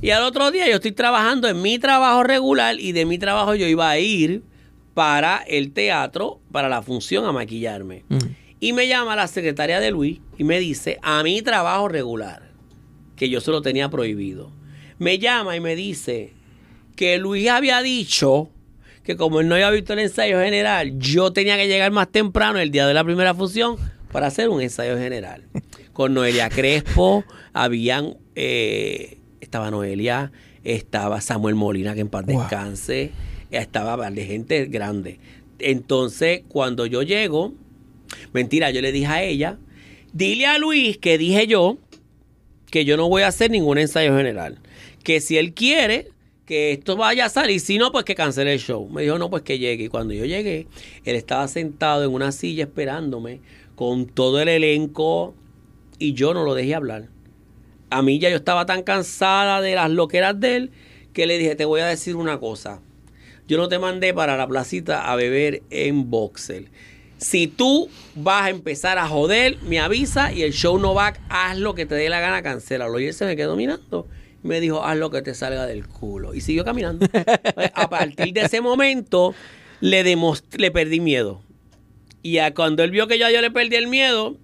[0.00, 3.54] Y al otro día yo estoy trabajando en mi trabajo regular y de mi trabajo
[3.54, 4.42] yo iba a ir
[4.94, 8.04] para el teatro, para la función a maquillarme.
[8.08, 8.18] Mm.
[8.60, 12.50] Y me llama la secretaria de Luis y me dice, a mi trabajo regular,
[13.16, 14.50] que yo se lo tenía prohibido.
[14.98, 16.32] Me llama y me dice
[16.96, 18.50] que Luis había dicho
[19.04, 22.58] que como él no había visto el ensayo general, yo tenía que llegar más temprano
[22.58, 23.76] el día de la primera función
[24.12, 25.44] para hacer un ensayo general.
[25.92, 29.17] Con Noelia Crespo, habían, eh,
[29.48, 30.30] estaba Noelia,
[30.62, 32.40] estaba Samuel Molina, que en paz Wow.
[32.40, 33.12] descanse,
[33.50, 35.18] estaba de gente grande.
[35.58, 37.54] Entonces, cuando yo llego,
[38.32, 39.58] mentira, yo le dije a ella,
[40.12, 41.78] dile a Luis que dije yo
[42.70, 44.58] que yo no voy a hacer ningún ensayo general.
[45.02, 46.08] Que si él quiere
[46.44, 48.88] que esto vaya a salir, si no, pues que cancele el show.
[48.90, 49.84] Me dijo, no, pues que llegue.
[49.84, 50.66] Y cuando yo llegué,
[51.04, 53.40] él estaba sentado en una silla esperándome
[53.74, 55.34] con todo el elenco
[55.98, 57.08] y yo no lo dejé hablar.
[57.90, 60.70] A mí ya yo estaba tan cansada de las loqueras de él
[61.12, 62.80] que le dije, te voy a decir una cosa.
[63.46, 66.66] Yo no te mandé para la placita a beber en boxer.
[67.16, 71.56] Si tú vas a empezar a joder, me avisa y el show no va, haz
[71.58, 73.00] lo que te dé la gana, cancélalo.
[73.00, 74.06] Y él se me quedó mirando.
[74.42, 76.34] Me dijo, haz lo que te salga del culo.
[76.34, 77.06] Y siguió caminando.
[77.74, 79.34] a partir de ese momento,
[79.80, 81.42] le, demost- le perdí miedo.
[82.22, 84.36] Y a cuando él vio que yo le perdí el miedo,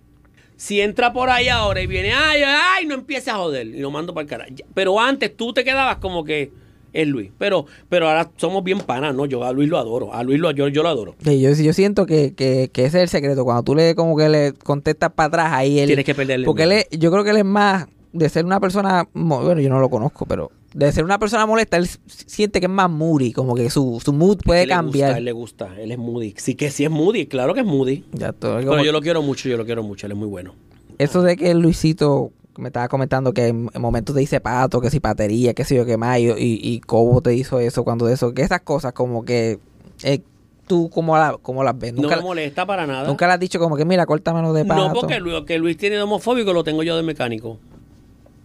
[0.56, 3.66] si entra por ahí ahora y viene, ay, ay, no empiece a joder.
[3.66, 4.50] Y lo mando para el carajo.
[4.74, 6.50] Pero antes tú te quedabas como que
[6.92, 7.30] es Luis.
[7.38, 9.26] Pero, pero ahora somos bien panas, ¿no?
[9.26, 10.14] Yo a Luis lo adoro.
[10.14, 11.16] A Luis lo, yo, yo lo adoro.
[11.24, 13.44] Sí, yo, yo siento que, que, que ese es el secreto.
[13.44, 15.86] Cuando tú le como que le contestas para atrás, ahí él...
[15.86, 18.60] Tienes que perderle Porque él es- yo creo que él es más de ser una
[18.60, 19.08] persona...
[19.12, 20.52] Bueno, yo no lo conozco, pero...
[20.74, 23.32] De ser una persona molesta, él siente que es más moody.
[23.32, 25.10] Como que su, su mood puede Que le cambiar.
[25.10, 25.68] Gusta, a él le gusta.
[25.80, 26.34] Él es Moody.
[26.36, 27.26] Sí que sí es Moody.
[27.26, 28.04] Claro que es Moody.
[28.12, 30.06] Ya, todo, Pero como- yo lo quiero mucho, yo lo quiero mucho.
[30.06, 30.54] Él es muy bueno.
[30.98, 34.90] Eso de que Luisito me estaba comentando que en, en momentos te dice pato, que
[34.90, 38.14] si patería, que sé yo qué más, y, y, Cobo te hizo eso cuando de
[38.14, 39.58] eso, que esas cosas como que
[40.04, 40.20] eh,
[40.68, 41.94] tú como, la, como las ves.
[41.94, 43.06] No Nunca, me molesta para nada.
[43.08, 44.88] nunca le has dicho como que mira, córtamelo de pato.
[44.88, 47.58] No, porque Luis, que Luis tiene de homofóbico lo tengo yo de mecánico.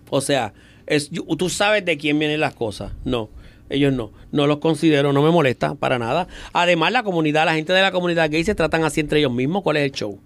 [0.09, 0.53] O sea,
[0.89, 2.91] es, tú sabes de quién vienen las cosas.
[3.05, 3.29] No,
[3.69, 4.11] ellos no.
[4.31, 6.27] No los considero, no me molesta para nada.
[6.51, 9.61] Además, la comunidad, la gente de la comunidad gay se tratan así entre ellos mismos.
[9.63, 10.19] ¿Cuál es el show?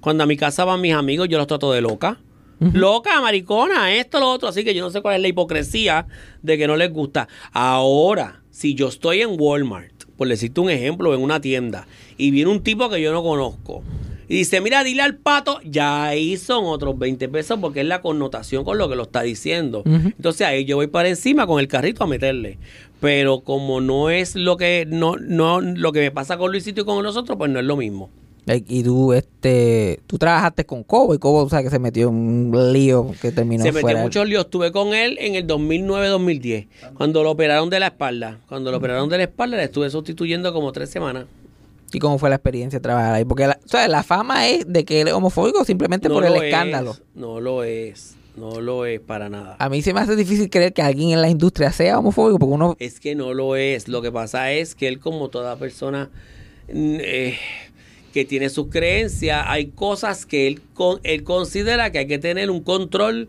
[0.00, 2.20] Cuando a mi casa van mis amigos, yo los trato de loca.
[2.60, 4.48] Loca, maricona, esto, lo otro.
[4.48, 6.06] Así que yo no sé cuál es la hipocresía
[6.42, 7.26] de que no les gusta.
[7.52, 11.86] Ahora, si yo estoy en Walmart, por decirte un ejemplo, en una tienda,
[12.18, 13.82] y viene un tipo que yo no conozco,
[14.30, 18.00] y dice, mira, dile al pato, ya ahí son otros 20 pesos porque es la
[18.00, 19.82] connotación con lo que lo está diciendo.
[19.84, 22.56] Entonces ahí yo voy para encima con el carrito a meterle.
[23.00, 26.84] Pero como no es lo que, no, no, lo que me pasa con Luisito y
[26.84, 28.08] con nosotros, pues no es lo mismo.
[28.68, 32.14] Y tú, este, tú trabajaste con Cobo y Cobo, o sea, que se metió en
[32.14, 34.02] un lío que terminó Se metió fuera.
[34.02, 34.44] muchos líos.
[34.44, 38.38] Estuve con él en el 2009-2010, cuando lo operaron de la espalda.
[38.48, 41.26] Cuando lo operaron de la espalda, le estuve sustituyendo como tres semanas.
[41.92, 43.24] ¿Y cómo fue la experiencia de trabajar ahí?
[43.24, 46.32] Porque la, o sea, la fama es de que él es homofóbico simplemente por el
[46.34, 46.92] lo escándalo.
[46.92, 48.16] es, no lo es.
[48.36, 49.56] No lo es para nada.
[49.58, 52.54] A mí se me hace difícil creer que alguien en la industria sea homofóbico porque
[52.54, 52.76] uno...
[52.78, 53.88] Es que no lo es.
[53.88, 56.10] Lo que pasa es que él, como toda persona
[56.68, 57.36] eh,
[58.14, 62.50] que tiene sus creencias, hay cosas que él, con- él considera que hay que tener
[62.50, 63.28] un control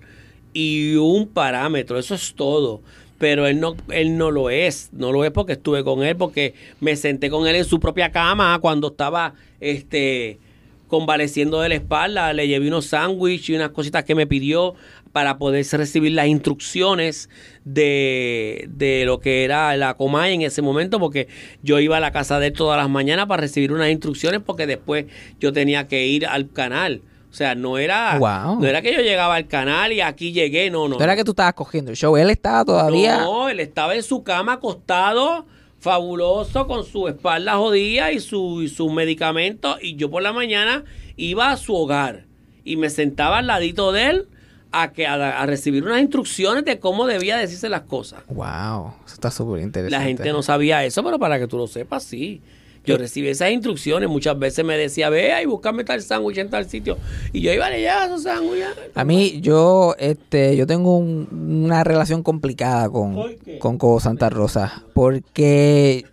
[0.54, 1.98] y un parámetro.
[1.98, 2.82] Eso es todo.
[3.22, 4.90] Pero él no, él no lo es.
[4.94, 8.12] No lo es porque estuve con él, porque me senté con él en su propia
[8.12, 10.40] cama cuando estaba este
[10.88, 14.76] convaleciendo de la espalda, le llevé unos sándwiches y unas cositas que me pidió
[15.14, 17.30] para poder recibir las instrucciones
[17.64, 21.30] de, de lo que era la Comay en ese momento, porque
[21.64, 24.68] yo iba a la casa de él todas las mañanas para recibir unas instrucciones, porque
[24.68, 25.06] después
[25.40, 27.02] yo tenía que ir al canal.
[27.32, 28.60] O sea, no era, Wow.
[28.60, 30.98] no era que yo llegaba al canal y aquí llegué, no, no.
[30.98, 33.20] No era que tú estabas cogiendo el show, él estaba todavía...
[33.22, 35.46] No, él estaba en su cama acostado,
[35.80, 39.78] fabuloso, con su espalda jodida y su, y sus medicamentos.
[39.82, 40.84] Y yo por la mañana
[41.16, 42.26] iba a su hogar
[42.64, 44.28] y me sentaba al ladito de él
[44.74, 48.24] a, que, a, a recibir unas instrucciones de cómo debía decirse las cosas.
[48.28, 49.98] Wow, eso está súper interesante.
[49.98, 52.42] La gente no sabía eso, pero para que tú lo sepas, sí.
[52.84, 56.68] Yo recibí esas instrucciones, muchas veces me decía, ve ahí, búscame tal sándwich en tal
[56.68, 56.98] sitio.
[57.32, 58.68] Y yo iba a llevar esos sándwiches.
[58.96, 61.28] A mí, yo, este, yo tengo un-
[61.66, 63.16] una relación complicada con,
[63.60, 64.84] con Cobo Santa Rosa.
[64.94, 66.06] Porque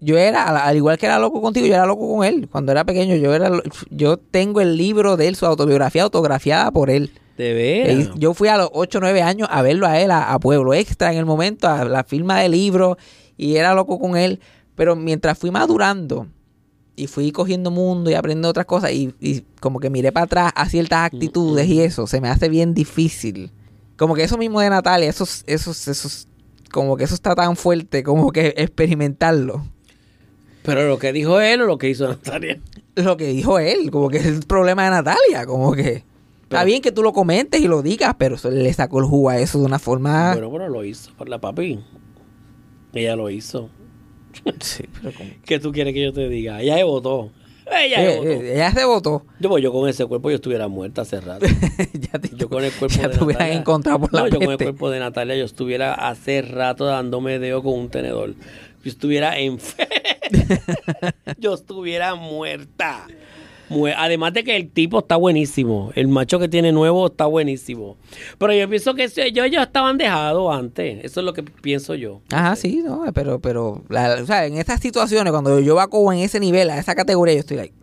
[0.00, 2.48] yo era, al- al igual que era loco contigo, yo era loco con él.
[2.50, 6.70] Cuando era pequeño, yo era, lo- yo tengo el libro de él, su autobiografía autografiada
[6.70, 7.10] por él.
[7.36, 8.10] De veras.
[8.16, 10.72] Yo fui a los 8 o 9 años a verlo a él, a, a Pueblo
[10.74, 12.96] Extra en el momento, a la firma del libro,
[13.36, 14.38] y era loco con él.
[14.74, 16.26] Pero mientras fui madurando
[16.96, 20.52] y fui cogiendo mundo y aprendiendo otras cosas, y, y como que miré para atrás
[20.54, 23.50] a ciertas actitudes y eso, se me hace bien difícil.
[23.96, 26.28] Como que eso mismo de Natalia, esos, esos, esos,
[26.72, 29.64] como que eso está tan fuerte, como que experimentarlo.
[30.64, 32.60] Pero lo que dijo él o lo que hizo Natalia.
[32.96, 36.04] Lo que dijo él, como que es el problema de Natalia, como que...
[36.42, 39.38] Está bien que tú lo comentes y lo digas, pero le sacó el jugo a
[39.38, 40.34] eso de una forma...
[40.34, 41.80] Bueno, pero lo hizo por la papi.
[42.92, 43.70] Ella lo hizo.
[44.60, 45.12] Sí, pero
[45.44, 46.60] ¿Qué tú quieres que yo te diga?
[46.60, 47.30] Ella se votó.
[47.66, 48.28] Ella se Eh, votó.
[48.30, 49.22] eh, ella se votó.
[49.40, 51.46] Yo, pues, yo con ese cuerpo yo estuviera muerta hace rato.
[51.94, 53.54] ya te, Yo con el cuerpo ya de te Natalia.
[53.54, 57.38] encontrado por la No, yo con el cuerpo de Natalia yo estuviera hace rato dándome
[57.38, 58.34] dedo con un tenedor.
[58.84, 59.94] Yo estuviera enferma.
[61.38, 63.06] yo estuviera muerta.
[63.96, 65.90] Además de que el tipo está buenísimo.
[65.94, 67.96] El macho que tiene nuevo está buenísimo.
[68.38, 71.04] Pero yo pienso que ellos ya estaban dejados antes.
[71.04, 72.20] Eso es lo que pienso yo.
[72.30, 76.12] Ajá, sí, no, pero, pero, la- o sea, en estas situaciones, cuando yo va como
[76.12, 77.74] en ese nivel, a esa categoría, yo estoy like,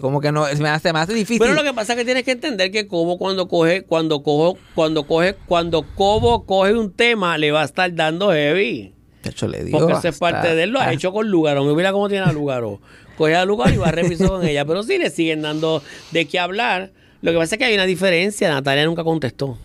[0.00, 1.38] como que no, se me hace, me hace difícil.
[1.40, 4.58] Pero lo que pasa es que tienes que entender que Cobo cuando coge, cuando cojo,
[4.74, 8.92] cuando coge, cuando Cobo coge un tema, le va a estar dando heavy.
[9.22, 11.64] De hecho, le digo Porque eso es parte de él, lo ha hecho con Lugaro.
[11.64, 12.80] Me mira cómo tiene a Lugaro.
[13.16, 14.64] Coge a Lugaro y va a revisar con ella.
[14.64, 16.92] Pero sí le siguen dando de qué hablar.
[17.22, 18.48] Lo que pasa es que hay una diferencia.
[18.50, 19.58] Natalia nunca contestó.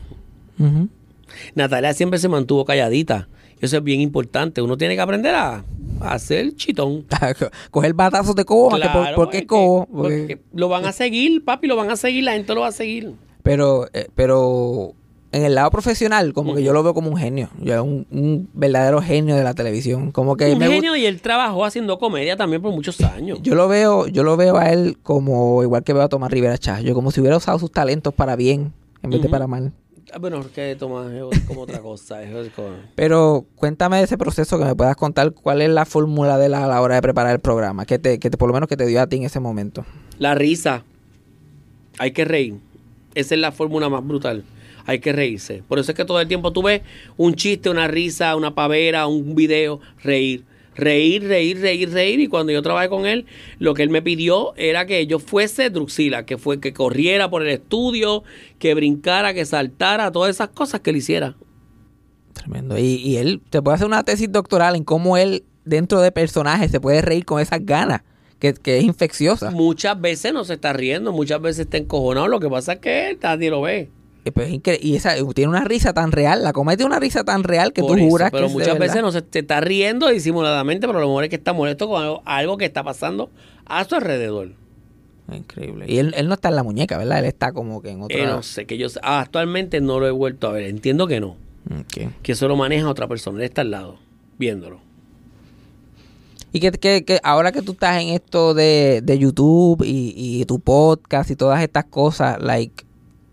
[1.56, 3.28] Natalia siempre se mantuvo calladita.
[3.60, 4.62] Eso es bien importante.
[4.62, 5.64] Uno tiene que aprender a,
[6.00, 7.06] a hacer chitón.
[7.72, 8.80] Coger batazos de cobo, por,
[9.16, 9.86] porque es es que- cobo.
[9.88, 12.68] porque- porque lo van a seguir, papi, lo van a seguir, la gente lo va
[12.68, 13.14] a seguir.
[13.44, 14.94] Pero, eh, pero
[15.34, 17.50] en el lado profesional, como que yo lo veo como un genio.
[17.60, 20.12] Yo, un, un verdadero genio de la televisión.
[20.12, 23.40] Como que Un me genio y él trabajó haciendo comedia también por muchos años.
[23.42, 26.58] Yo lo veo, yo lo veo a él como igual que veo a Tomás Rivera
[26.58, 26.82] Chá.
[26.82, 28.74] Yo como si hubiera usado sus talentos para bien
[29.04, 29.72] en vez de para mal.
[30.14, 32.22] Ah, Bueno, que Tomás es como otra cosa.
[32.22, 36.38] es como- Pero cuéntame de ese proceso que me puedas contar cuál es la fórmula
[36.38, 38.54] de la, a la hora de preparar el programa, que te, que te, por lo
[38.54, 39.86] menos que te dio a ti en ese momento.
[40.20, 40.84] La risa.
[42.00, 42.56] Hay que reír.
[43.16, 44.44] Esa es la fórmula más brutal.
[44.92, 45.64] Hay que reírse.
[45.70, 46.82] Por eso es que todo el tiempo tú ves
[47.16, 50.44] un chiste, una risa, una pavera, un video, reír.
[50.76, 52.20] Reír, reír, reír, reír.
[52.20, 53.26] Y cuando yo trabajé con él,
[53.58, 57.42] lo que él me pidió era que yo fuese Druxila, que fue que corriera por
[57.42, 58.26] el estudio,
[58.60, 61.38] que brincara, que saltara, todas esas cosas que él hiciera.
[62.34, 62.78] Tremendo.
[62.78, 66.70] Y, y él te puede hacer una tesis doctoral en cómo él, dentro de personajes,
[66.70, 68.02] se puede reír con esas ganas,
[68.40, 69.52] que, que es infecciosa.
[69.52, 72.28] Muchas veces no se está riendo, muchas veces está encojonado.
[72.28, 73.90] Lo que pasa es que él nadie lo ve.
[74.24, 74.52] Eh, pues,
[74.82, 77.82] y esa tiene una risa tan real, la comedia tiene una risa tan real que
[77.82, 78.86] Por tú eso, juras pero que es de muchas verdad.
[78.88, 81.88] veces no se te está riendo disimuladamente, pero a lo mejor es que está molesto
[81.88, 83.32] con algo, algo que está pasando
[83.66, 84.50] a su alrededor.
[85.32, 85.86] Increíble.
[85.88, 87.20] Y él, él no está en la muñeca, ¿verdad?
[87.20, 88.18] Él está como que en otra...
[88.18, 90.66] Eh, no sé, que yo ah, actualmente no lo he vuelto a ver.
[90.66, 91.38] Entiendo que no.
[91.80, 92.12] Ok.
[92.22, 93.40] Que eso lo maneja otra persona.
[93.40, 93.98] Él está al lado,
[94.38, 94.82] viéndolo.
[96.54, 100.44] Y que, que- que ahora que tú estás en esto de, de YouTube y, y
[100.46, 102.84] tu podcast y todas estas cosas, like,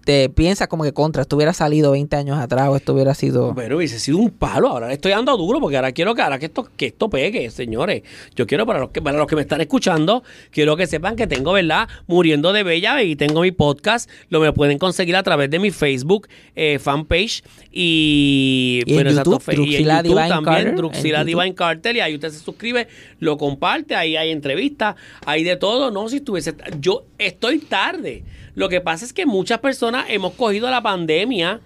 [0.09, 3.53] te piensas como que contra, esto hubiera salido 20 años atrás o esto hubiera sido...
[3.53, 4.69] Bueno, hubiese sido un palo.
[4.69, 7.51] Ahora le estoy dando duro porque ahora quiero que, ahora que, esto, que esto pegue,
[7.51, 8.05] señores.
[8.35, 11.27] Yo quiero para los, que, para los que me están escuchando, quiero que sepan que
[11.27, 11.91] tengo, ¿verdad?
[12.07, 14.09] Muriendo de Bella y tengo mi podcast.
[14.31, 19.43] Lo me pueden conseguir a través de mi Facebook eh, fanpage y, Y en YouTube,
[19.47, 21.41] y en Druxila YouTube Divine también, Carter, Druxila en YouTube.
[21.43, 21.97] Divine Cartel.
[21.99, 22.89] Y ahí usted se suscribe,
[23.19, 24.97] lo comparte, ahí hay entrevistas,
[25.27, 25.91] hay de todo.
[25.91, 26.55] No, si estuviese...
[26.81, 28.25] Yo estoy tarde.
[28.59, 31.61] Lo que pasa es que muchas personas hemos cogido la pandemia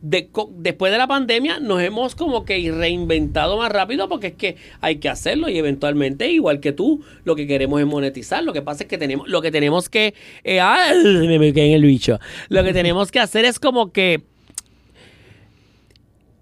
[0.00, 4.56] de- después de la pandemia nos hemos como que reinventado más rápido porque es que
[4.80, 8.42] hay que hacerlo y eventualmente igual que tú lo que queremos es monetizar.
[8.42, 10.60] Lo que pasa es que tenemos lo que tenemos que eh,
[11.04, 12.18] me, me quedé en el bicho.
[12.48, 14.22] Lo que tenemos que hacer es como que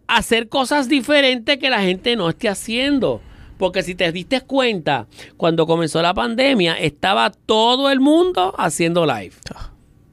[0.06, 3.20] hacer cosas diferentes que la gente no esté haciendo
[3.58, 9.32] porque si te diste cuenta cuando comenzó la pandemia estaba todo el mundo haciendo live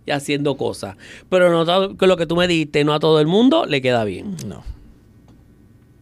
[0.06, 0.96] y haciendo cosas.
[1.30, 3.82] Pero no todo- con lo que tú me dijiste, no a todo el mundo le
[3.82, 4.36] queda bien.
[4.48, 4.64] No.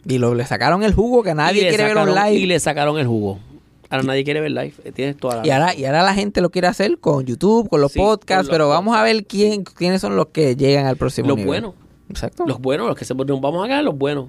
[0.06, 2.32] Y lo, le sacaron el jugo que nadie quiere ver online.
[2.34, 3.38] Y le sacaron el jugo.
[3.88, 4.72] Ahora nadie quiere ver live.
[4.84, 7.68] Eh, Tienes toda la Y ahora, y ahora la gente lo quiere hacer con YouTube,
[7.68, 10.56] con los Sí, podcasts, con los pero vamos a ver quién, quiénes son los que
[10.56, 11.46] llegan al próximo Los nivel.
[11.48, 11.74] buenos.
[12.08, 12.44] Exacto.
[12.46, 14.26] Los buenos, los que se nos vamos a quedar, los buenos.